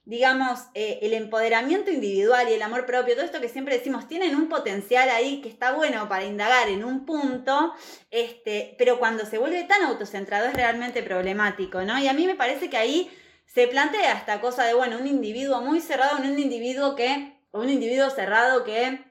digamos, 0.07 0.61
eh, 0.75 1.01
el 1.03 1.13
empoderamiento 1.15 1.91
individual 1.91 2.49
y 2.49 2.55
el 2.55 2.63
amor 2.63 2.87
propio, 2.87 3.17
todo 3.17 3.25
esto 3.25 3.41
que 3.41 3.49
siempre 3.49 3.77
decimos, 3.77 4.07
tienen 4.07 4.37
un 4.37 4.49
potencial 4.49 5.11
ahí 5.11 5.41
que 5.41 5.49
está 5.49 5.73
bueno 5.73 6.09
para 6.09 6.25
indagar 6.25 6.69
en 6.69 6.85
un 6.85 7.05
punto, 7.05 7.75
este, 8.13 8.77
pero 8.79 9.01
cuando 9.01 9.27
se 9.27 9.39
vuelve 9.39 9.65
tan 9.65 9.83
autocentrado 9.83 10.47
es 10.47 10.55
realmente 10.55 11.03
problemático, 11.03 11.83
¿no? 11.83 11.99
Y 11.99 12.07
a 12.07 12.13
mí 12.13 12.25
me 12.25 12.37
parece 12.37 12.71
que 12.71 12.77
ahí 12.77 13.11
se 13.47 13.67
plantea 13.67 14.13
esta 14.13 14.41
cosa 14.41 14.65
de, 14.65 14.75
bueno, 14.75 14.97
un 14.97 15.09
individuo 15.09 15.61
muy 15.61 15.81
cerrado, 15.81 16.19
un 16.19 16.39
individuo 16.39 16.95
que, 16.95 17.41
o 17.51 17.61
un 17.61 17.69
individuo 17.69 18.09
cerrado 18.11 18.63
que 18.63 19.05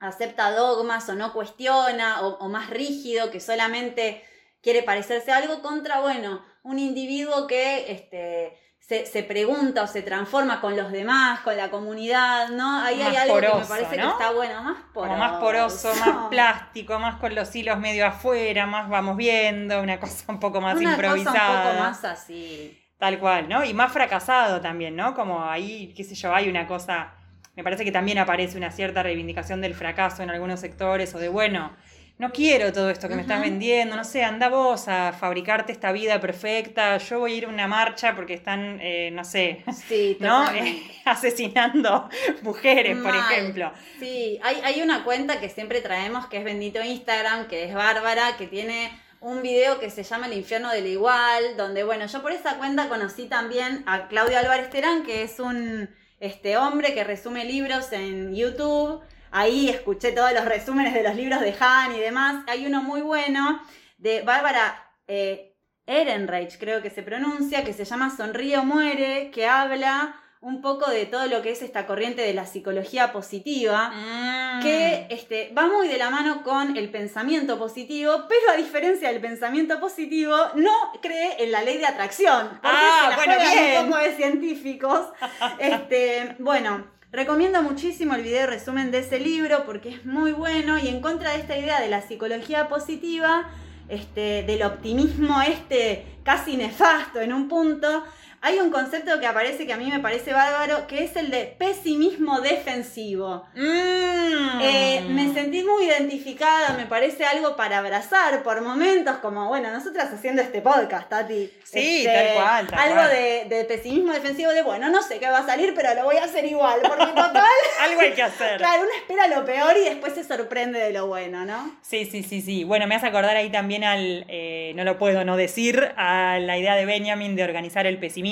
acepta 0.00 0.50
dogmas 0.50 1.08
o 1.08 1.14
no 1.14 1.32
cuestiona, 1.32 2.20
o, 2.26 2.48
más 2.50 2.68
rígido, 2.68 3.30
que 3.30 3.40
solamente 3.40 4.22
quiere 4.60 4.82
parecerse 4.82 5.32
algo, 5.32 5.62
contra, 5.62 6.00
bueno, 6.00 6.44
un 6.62 6.78
individuo 6.78 7.46
que 7.46 7.90
este, 7.90 8.58
se, 8.92 9.06
se 9.06 9.22
pregunta 9.22 9.82
o 9.82 9.86
se 9.86 10.02
transforma 10.02 10.60
con 10.60 10.76
los 10.76 10.92
demás, 10.92 11.40
con 11.40 11.56
la 11.56 11.70
comunidad, 11.70 12.50
¿no? 12.50 12.80
Ahí 12.80 13.00
hay 13.00 13.16
algo 13.16 13.40
que 13.40 13.60
me 13.60 13.64
parece 13.64 13.96
¿no? 13.96 14.02
que 14.02 14.22
está 14.22 14.32
bueno, 14.32 14.62
más 14.62 14.76
poroso. 14.92 15.08
Como 15.08 15.16
más 15.16 15.32
poroso, 15.40 15.94
más 15.94 16.26
plástico, 16.30 16.98
más 16.98 17.16
con 17.16 17.34
los 17.34 17.54
hilos 17.56 17.78
medio 17.78 18.06
afuera, 18.06 18.66
más 18.66 18.90
vamos 18.90 19.16
viendo, 19.16 19.80
una 19.80 19.98
cosa 19.98 20.24
un 20.28 20.38
poco 20.38 20.60
más 20.60 20.76
Una 20.76 20.90
improvisada. 20.90 21.32
cosa 21.32 21.50
un 21.50 21.68
poco 21.68 21.78
más 21.78 22.04
así. 22.04 22.78
Tal 22.98 23.18
cual, 23.18 23.48
¿no? 23.48 23.64
Y 23.64 23.72
más 23.72 23.90
fracasado 23.90 24.60
también, 24.60 24.94
¿no? 24.94 25.14
Como 25.14 25.42
ahí, 25.42 25.94
qué 25.96 26.04
sé 26.04 26.14
yo, 26.14 26.34
hay 26.34 26.50
una 26.50 26.66
cosa, 26.66 27.14
me 27.56 27.64
parece 27.64 27.86
que 27.86 27.92
también 27.92 28.18
aparece 28.18 28.58
una 28.58 28.70
cierta 28.70 29.02
reivindicación 29.02 29.62
del 29.62 29.74
fracaso 29.74 30.22
en 30.22 30.28
algunos 30.28 30.60
sectores 30.60 31.14
o 31.14 31.18
de, 31.18 31.30
bueno, 31.30 31.72
no 32.18 32.30
quiero 32.30 32.72
todo 32.72 32.90
esto 32.90 33.08
que 33.08 33.16
me 33.16 33.22
estás 33.22 33.40
vendiendo, 33.40 33.96
no 33.96 34.04
sé, 34.04 34.22
anda 34.22 34.48
vos 34.48 34.86
a 34.86 35.12
fabricarte 35.12 35.72
esta 35.72 35.90
vida 35.92 36.20
perfecta, 36.20 36.96
yo 36.98 37.18
voy 37.18 37.32
a 37.32 37.36
ir 37.36 37.44
a 37.46 37.48
una 37.48 37.66
marcha 37.66 38.14
porque 38.14 38.34
están, 38.34 38.78
eh, 38.80 39.10
no 39.12 39.24
sé, 39.24 39.64
Sí, 39.88 40.16
¿no? 40.20 40.48
Eh, 40.52 40.82
asesinando 41.04 42.08
mujeres, 42.42 42.96
por 42.98 43.14
ejemplo. 43.14 43.72
Sí, 43.98 44.38
hay, 44.42 44.60
hay 44.62 44.82
una 44.82 45.04
cuenta 45.04 45.40
que 45.40 45.48
siempre 45.48 45.80
traemos 45.80 46.26
que 46.26 46.38
es 46.38 46.44
Bendito 46.44 46.82
Instagram, 46.82 47.48
que 47.48 47.64
es 47.64 47.74
Bárbara, 47.74 48.36
que 48.36 48.46
tiene 48.46 48.92
un 49.22 49.40
video 49.40 49.78
que 49.78 49.88
se 49.88 50.02
llama 50.02 50.26
El 50.26 50.34
infierno 50.34 50.70
del 50.70 50.86
igual, 50.86 51.56
donde, 51.56 51.84
bueno, 51.84 52.06
yo 52.06 52.22
por 52.22 52.32
esa 52.32 52.58
cuenta 52.58 52.88
conocí 52.88 53.26
también 53.26 53.84
a 53.86 54.08
Claudio 54.08 54.38
Álvarez 54.38 54.68
Terán, 54.70 55.04
que 55.04 55.22
es 55.22 55.38
un 55.38 55.88
este, 56.18 56.56
hombre 56.56 56.92
que 56.92 57.04
resume 57.04 57.44
libros 57.44 57.92
en 57.92 58.34
YouTube. 58.34 59.00
Ahí 59.32 59.68
escuché 59.70 60.12
todos 60.12 60.32
los 60.32 60.44
resúmenes 60.44 60.94
de 60.94 61.02
los 61.02 61.14
libros 61.16 61.40
de 61.40 61.54
Han 61.58 61.94
y 61.94 61.98
demás. 62.00 62.44
Hay 62.48 62.66
uno 62.66 62.82
muy 62.82 63.00
bueno 63.00 63.60
de 63.98 64.22
Bárbara 64.22 64.90
eh, 65.08 65.56
Ehrenreich, 65.86 66.58
creo 66.58 66.80
que 66.82 66.90
se 66.90 67.02
pronuncia, 67.02 67.64
que 67.64 67.72
se 67.72 67.84
llama 67.84 68.14
Sonríe 68.16 68.58
o 68.58 68.64
Muere, 68.64 69.30
que 69.32 69.46
habla 69.46 70.16
un 70.40 70.60
poco 70.60 70.90
de 70.90 71.06
todo 71.06 71.26
lo 71.26 71.40
que 71.40 71.52
es 71.52 71.62
esta 71.62 71.86
corriente 71.86 72.20
de 72.22 72.34
la 72.34 72.46
psicología 72.46 73.12
positiva, 73.12 73.90
Mm. 73.90 74.60
que 74.62 75.06
este, 75.10 75.52
va 75.56 75.66
muy 75.68 75.86
de 75.88 75.98
la 75.98 76.10
mano 76.10 76.42
con 76.42 76.76
el 76.76 76.90
pensamiento 76.90 77.58
positivo, 77.58 78.24
pero 78.28 78.52
a 78.52 78.56
diferencia 78.56 79.08
del 79.12 79.20
pensamiento 79.20 79.78
positivo, 79.78 80.36
no 80.56 80.72
cree 81.00 81.36
en 81.44 81.52
la 81.52 81.62
ley 81.62 81.78
de 81.78 81.86
atracción. 81.86 82.48
Porque 82.48 82.68
Ah, 82.70 83.02
se 83.04 83.10
la 83.10 83.16
bueno, 83.16 83.34
bien. 83.52 83.84
un 83.84 83.90
poco 83.90 84.02
de 84.02 84.16
científicos. 84.16 85.06
Este, 85.60 86.34
bueno, 86.40 86.86
recomiendo 87.12 87.62
muchísimo 87.62 88.14
el 88.14 88.22
video 88.22 88.46
resumen 88.46 88.90
de 88.90 89.00
ese 89.00 89.20
libro 89.20 89.64
porque 89.66 89.90
es 89.90 90.06
muy 90.06 90.32
bueno 90.32 90.78
y 90.78 90.88
en 90.88 91.02
contra 91.02 91.32
de 91.32 91.40
esta 91.40 91.58
idea 91.58 91.78
de 91.78 91.88
la 91.88 92.00
psicología 92.00 92.68
positiva, 92.68 93.50
este, 93.88 94.42
del 94.44 94.62
optimismo 94.62 95.42
este 95.42 96.06
casi 96.24 96.56
nefasto 96.56 97.20
en 97.20 97.34
un 97.34 97.48
punto, 97.48 98.04
hay 98.44 98.58
un 98.58 98.70
concepto 98.70 99.20
que 99.20 99.26
aparece 99.26 99.66
que 99.66 99.72
a 99.72 99.76
mí 99.76 99.88
me 99.88 100.00
parece 100.00 100.32
bárbaro, 100.32 100.86
que 100.88 101.04
es 101.04 101.14
el 101.16 101.30
de 101.30 101.54
pesimismo 101.58 102.40
defensivo. 102.40 103.46
Mm. 103.54 104.60
Eh, 104.60 105.04
me 105.08 105.32
sentí 105.32 105.62
muy 105.62 105.84
identificada, 105.84 106.76
me 106.76 106.86
parece 106.86 107.24
algo 107.24 107.56
para 107.56 107.78
abrazar 107.78 108.42
por 108.42 108.60
momentos, 108.62 109.16
como 109.18 109.46
bueno, 109.48 109.70
nosotras 109.70 110.12
haciendo 110.12 110.42
este 110.42 110.60
podcast, 110.60 111.08
Tati. 111.08 111.50
Sí, 111.64 112.04
Este, 112.04 112.12
tal 112.12 112.34
cual, 112.34 112.66
tal 112.66 112.78
algo 112.80 112.94
cual. 112.96 113.10
De, 113.10 113.44
de 113.48 113.64
pesimismo 113.64 114.12
defensivo, 114.12 114.50
de 114.50 114.62
bueno, 114.62 114.90
no 114.90 115.02
sé 115.02 115.18
qué 115.18 115.28
va 115.28 115.38
a 115.38 115.46
salir, 115.46 115.72
pero 115.74 115.94
lo 115.94 116.04
voy 116.04 116.16
a 116.16 116.24
hacer 116.24 116.44
igual, 116.44 116.80
porque 116.82 117.06
total, 117.06 117.44
Algo 117.80 118.00
hay 118.00 118.12
que 118.12 118.22
hacer. 118.22 118.58
claro, 118.58 118.82
uno 118.82 118.90
espera 118.98 119.28
lo 119.28 119.44
peor 119.44 119.76
y 119.76 119.84
después 119.84 120.14
se 120.14 120.24
sorprende 120.24 120.78
de 120.80 120.92
lo 120.92 121.06
bueno, 121.06 121.44
¿no? 121.44 121.76
Sí, 121.82 122.04
sí, 122.06 122.22
sí, 122.22 122.40
sí. 122.40 122.64
Bueno, 122.64 122.86
me 122.86 122.96
hace 122.96 123.06
acordar 123.06 123.36
ahí 123.36 123.50
también 123.50 123.84
al, 123.84 124.24
eh, 124.28 124.72
no 124.74 124.84
lo 124.84 124.98
puedo 124.98 125.24
no 125.24 125.36
decir, 125.36 125.92
a 125.96 126.38
la 126.40 126.58
idea 126.58 126.74
de 126.74 126.86
Benjamin 126.86 127.36
de 127.36 127.44
organizar 127.44 127.86
el 127.86 127.98
pesimismo, 127.98 128.31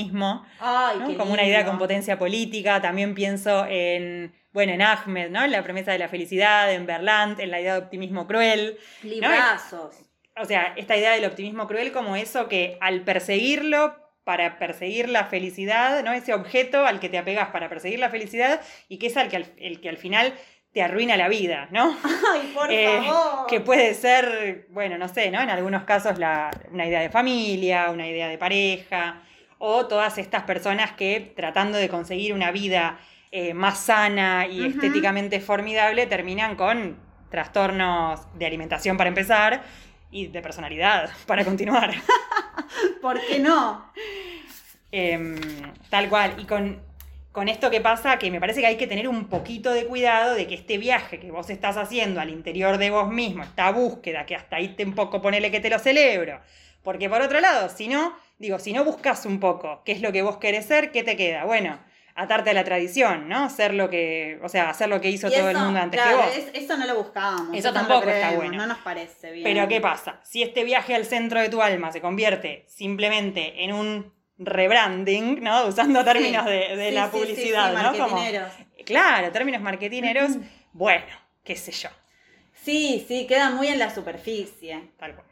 Ay, 0.61 0.99
¿no? 0.99 1.07
qué 1.09 1.17
como 1.17 1.33
una 1.33 1.45
idea 1.45 1.65
con 1.65 1.79
potencia 1.79 2.19
política. 2.19 2.81
También 2.81 3.15
pienso 3.15 3.67
en, 3.69 4.33
bueno, 4.53 4.73
en 4.73 4.83
Ahmed, 4.83 5.31
¿no? 5.31 5.45
En 5.45 5.51
la 5.53 5.63
promesa 5.63 5.93
de 5.93 5.99
la 5.99 6.09
felicidad, 6.09 6.73
en 6.73 6.87
Berlant, 6.87 7.39
en 7.41 7.51
la 7.51 7.61
idea 7.61 7.75
de 7.75 7.81
optimismo 7.81 8.27
cruel. 8.27 8.79
Librazos. 9.03 9.97
O 10.37 10.45
sea, 10.45 10.73
esta 10.77 10.97
idea 10.97 11.13
del 11.13 11.25
optimismo 11.27 11.67
cruel 11.67 11.93
como 11.93 12.17
eso 12.17 12.49
que 12.49 12.79
al 12.81 13.03
perseguirlo, 13.03 13.97
para 14.25 14.59
perseguir 14.59 15.09
la 15.09 15.25
felicidad, 15.25 16.03
¿no? 16.05 16.13
Ese 16.13 16.33
objeto 16.35 16.87
al 16.87 17.01
que 17.01 17.09
te 17.09 17.19
apegas 17.19 17.49
para 17.49 17.69
perseguir 17.69 17.99
la 17.99 18.11
felicidad 18.11 18.61
y 18.89 18.99
que 18.99 19.09
es 19.09 19.17
al 19.17 19.29
que 19.29 19.37
al, 19.37 19.47
el 19.59 19.81
que 19.81 19.89
al 19.89 19.97
final 19.97 20.35
te 20.73 20.83
arruina 20.83 21.17
la 21.17 21.29
vida, 21.29 21.67
¿no? 21.73 21.97
Ay, 22.33 22.53
por 22.55 22.71
Eh, 22.71 23.01
favor. 23.05 23.47
que 23.49 23.61
puede 23.61 23.93
ser, 23.95 24.67
bueno, 24.71 24.99
no 24.99 25.09
sé, 25.09 25.31
¿no? 25.33 25.41
En 25.41 25.51
algunos 25.51 25.83
casos 25.83 26.17
la- 26.19 26.51
una 26.71 26.87
idea 26.87 27.01
de 27.01 27.11
familia, 27.11 27.91
una 27.91 28.07
idea 28.07 28.29
de 28.29 28.39
pareja, 28.39 29.21
o 29.63 29.87
todas 29.87 30.17
estas 30.17 30.45
personas 30.45 30.93
que 30.93 31.33
tratando 31.37 31.77
de 31.77 31.91
conseguir 31.91 32.33
una 32.33 32.51
vida 32.51 32.99
eh, 33.31 33.53
más 33.53 33.79
sana 33.79 34.47
y 34.47 34.65
estéticamente 34.65 35.39
formidable 35.39 36.07
terminan 36.07 36.57
con 36.57 36.97
trastornos 37.31 38.21
de 38.39 38.47
alimentación 38.47 38.97
para 38.97 39.09
empezar 39.09 39.63
y 40.11 40.29
de 40.29 40.41
personalidad 40.41 41.11
para 41.27 41.45
continuar. 41.45 41.93
¿Por 43.03 43.21
qué 43.21 43.39
no? 43.39 43.93
Em, 44.91 45.37
tal 45.91 46.09
cual. 46.09 46.37
Y 46.39 46.47
con, 46.47 46.81
con 47.31 47.49
esto 47.49 47.71
que 47.71 47.83
pasa, 47.83 48.19
que 48.19 48.31
me 48.31 48.41
parece 48.41 48.63
que 48.63 48.67
hay 48.67 48.79
que 48.79 48.87
tener 48.87 49.09
un 49.09 49.27
poquito 49.27 49.75
de 49.75 49.85
cuidado 49.85 50.35
de 50.35 50.47
que 50.47 50.55
este 50.55 50.79
viaje 50.79 51.21
que 51.21 51.31
vos 51.31 51.51
estás 51.51 51.77
haciendo 51.77 52.19
al 52.19 52.31
interior 52.31 52.79
de 52.79 52.89
vos 52.89 53.13
mismo, 53.13 53.43
esta 53.43 53.71
búsqueda, 53.73 54.25
que 54.25 54.37
hasta 54.37 54.57
ahí 54.57 54.69
te 54.69 54.87
un 54.87 54.95
poco 54.95 55.21
ponele 55.21 55.51
que 55.51 55.61
te 55.61 55.69
lo 55.69 55.79
celebro. 55.79 56.41
Porque 56.83 57.11
por 57.11 57.21
otro 57.21 57.41
lado, 57.41 57.69
si 57.69 57.89
no, 57.89 58.17
digo, 58.41 58.59
si 58.59 58.73
no 58.73 58.85
buscas 58.85 59.25
un 59.27 59.39
poco 59.39 59.83
qué 59.85 59.93
es 59.93 60.01
lo 60.03 60.11
que 60.11 60.23
vos 60.23 60.39
querés 60.39 60.67
ser, 60.67 60.91
¿qué 60.91 61.05
te 61.05 61.17
queda? 61.17 61.45
Bueno, 61.45 61.79
atarte 62.17 62.51
a 62.51 62.55
la 62.55 62.65
tradición, 62.65 63.29
¿no? 63.29 63.49
Ser 63.51 63.73
lo 63.75 63.89
que, 63.89 64.41
o 64.43 64.49
sea, 64.49 64.69
hacer 64.71 64.89
lo 64.89 65.01
que 65.01 65.11
hizo 65.11 65.29
Y 65.29 65.33
todo 65.33 65.49
el 65.51 65.57
mundo 65.59 65.79
antes 65.79 66.01
claro, 66.01 66.19
que 66.19 66.27
vos. 66.27 66.37
es- 66.37 66.65
eso 66.65 66.77
no 66.77 66.87
lo 66.87 66.97
buscábamos. 66.97 67.57
Eso 67.57 67.73
tampoco 67.73 68.09
está 68.11 68.33
bueno. 68.33 68.57
No 68.57 68.67
nos 68.67 68.79
parece 68.79 69.31
bien. 69.31 69.45
Pero 69.45 69.69
¿qué 69.69 69.81
pasa? 69.81 70.21
Si 70.25 70.43
este 70.43 70.65
viaje 70.65 70.95
al 70.95 71.05
centro 71.05 71.41
de 71.41 71.49
tu 71.49 71.63
alma 71.63 71.93
se 71.93 72.01
convierte 72.01 72.65
simplemente 72.67 73.63
en 73.63 73.73
un 73.73 74.13
rebranding, 74.39 75.43
¿no? 75.43 75.67
Usando 75.67 76.03
términos 76.05 76.45
Sí. 76.45 76.51
de, 76.51 76.77
de 76.77 76.89
Sí, 76.89 76.95
la 76.95 77.05
sí, 77.07 77.11
publicidad, 77.13 77.73
¿no? 77.73 77.93
Como, 77.93 78.17
marketineros. 78.17 78.53
claro, 78.85 79.31
términos 79.33 79.61
marketineros, 79.63 80.31
bueno, 80.73 81.05
qué 81.45 81.57
sé 81.57 81.73
yo, 81.73 81.89
Sí, 82.55 83.05
sí, 83.09 83.27
queda 83.27 83.51
muy 83.51 83.69
en 83.69 83.79
la 83.79 83.95
superficie. 83.95 84.91
tal 84.99 85.15
cual. 85.15 85.27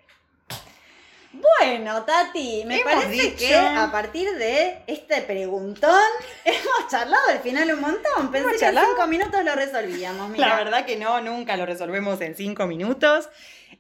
Bueno, 1.33 2.05
Tati, 2.05 2.64
me 2.64 2.79
parece 2.81 3.09
dicho- 3.11 3.37
que 3.38 3.55
a 3.55 3.91
partir 3.93 4.31
de 4.37 4.83
este 4.87 5.21
preguntón 5.23 6.01
hemos 6.45 6.88
charlado 6.91 7.29
al 7.29 7.41
final 7.41 7.71
un 7.73 7.81
montón. 7.81 8.31
Pensé 8.33 8.57
que 8.59 8.67
en 8.67 8.79
cinco 8.79 9.07
minutos 9.07 9.45
lo 9.45 9.55
resolvíamos. 9.55 10.31
Mira. 10.31 10.49
La 10.49 10.57
verdad 10.57 10.87
que 10.87 10.97
no, 10.97 11.21
nunca 11.21 11.57
lo 11.57 11.67
resolvemos 11.67 12.21
en 12.23 12.35
cinco 12.35 12.67
minutos. 12.67 13.29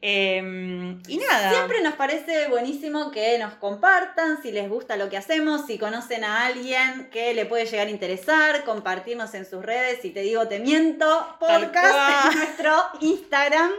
Eh, 0.00 0.96
y 1.08 1.16
nada. 1.16 1.50
Siempre 1.50 1.80
nos 1.82 1.94
parece 1.94 2.46
buenísimo 2.48 3.10
que 3.10 3.36
nos 3.38 3.54
compartan 3.54 4.40
si 4.42 4.52
les 4.52 4.68
gusta 4.68 4.96
lo 4.96 5.08
que 5.08 5.16
hacemos, 5.16 5.66
si 5.66 5.76
conocen 5.76 6.22
a 6.22 6.46
alguien 6.46 7.10
que 7.10 7.34
le 7.34 7.46
puede 7.46 7.66
llegar 7.66 7.88
a 7.88 7.90
interesar, 7.90 8.64
compartirnos 8.64 9.34
en 9.34 9.44
sus 9.44 9.64
redes. 9.64 9.98
Si 10.00 10.10
te 10.10 10.20
digo 10.20 10.46
te 10.46 10.60
miento, 10.60 11.36
Tal 11.40 11.70
podcast 11.70 11.92
cual. 11.92 12.32
en 12.32 12.38
nuestro 12.38 12.74
Instagram. 13.00 13.70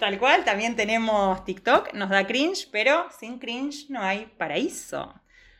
Tal 0.00 0.18
cual, 0.18 0.44
también 0.44 0.74
tenemos 0.74 1.44
TikTok, 1.44 1.92
nos 1.94 2.10
da 2.10 2.26
cringe, 2.26 2.68
pero 2.72 3.06
sin 3.16 3.38
cringe 3.38 3.86
no 3.90 4.02
hay 4.02 4.26
paraíso. 4.36 5.14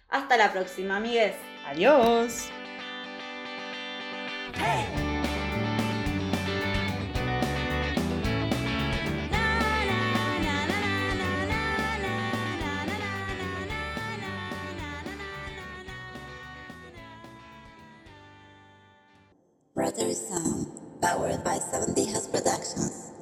Hasta 0.08 0.36
la 0.36 0.52
próxima, 0.52 0.96
amigues. 0.96 1.34
Adiós. 1.66 2.48
Brother 19.74 20.14
Sound, 20.14 20.68
um, 20.68 21.00
powered 21.02 21.44
by 21.44 21.58
70 21.58 22.12
House 22.12 22.28
Productions. 22.28 23.13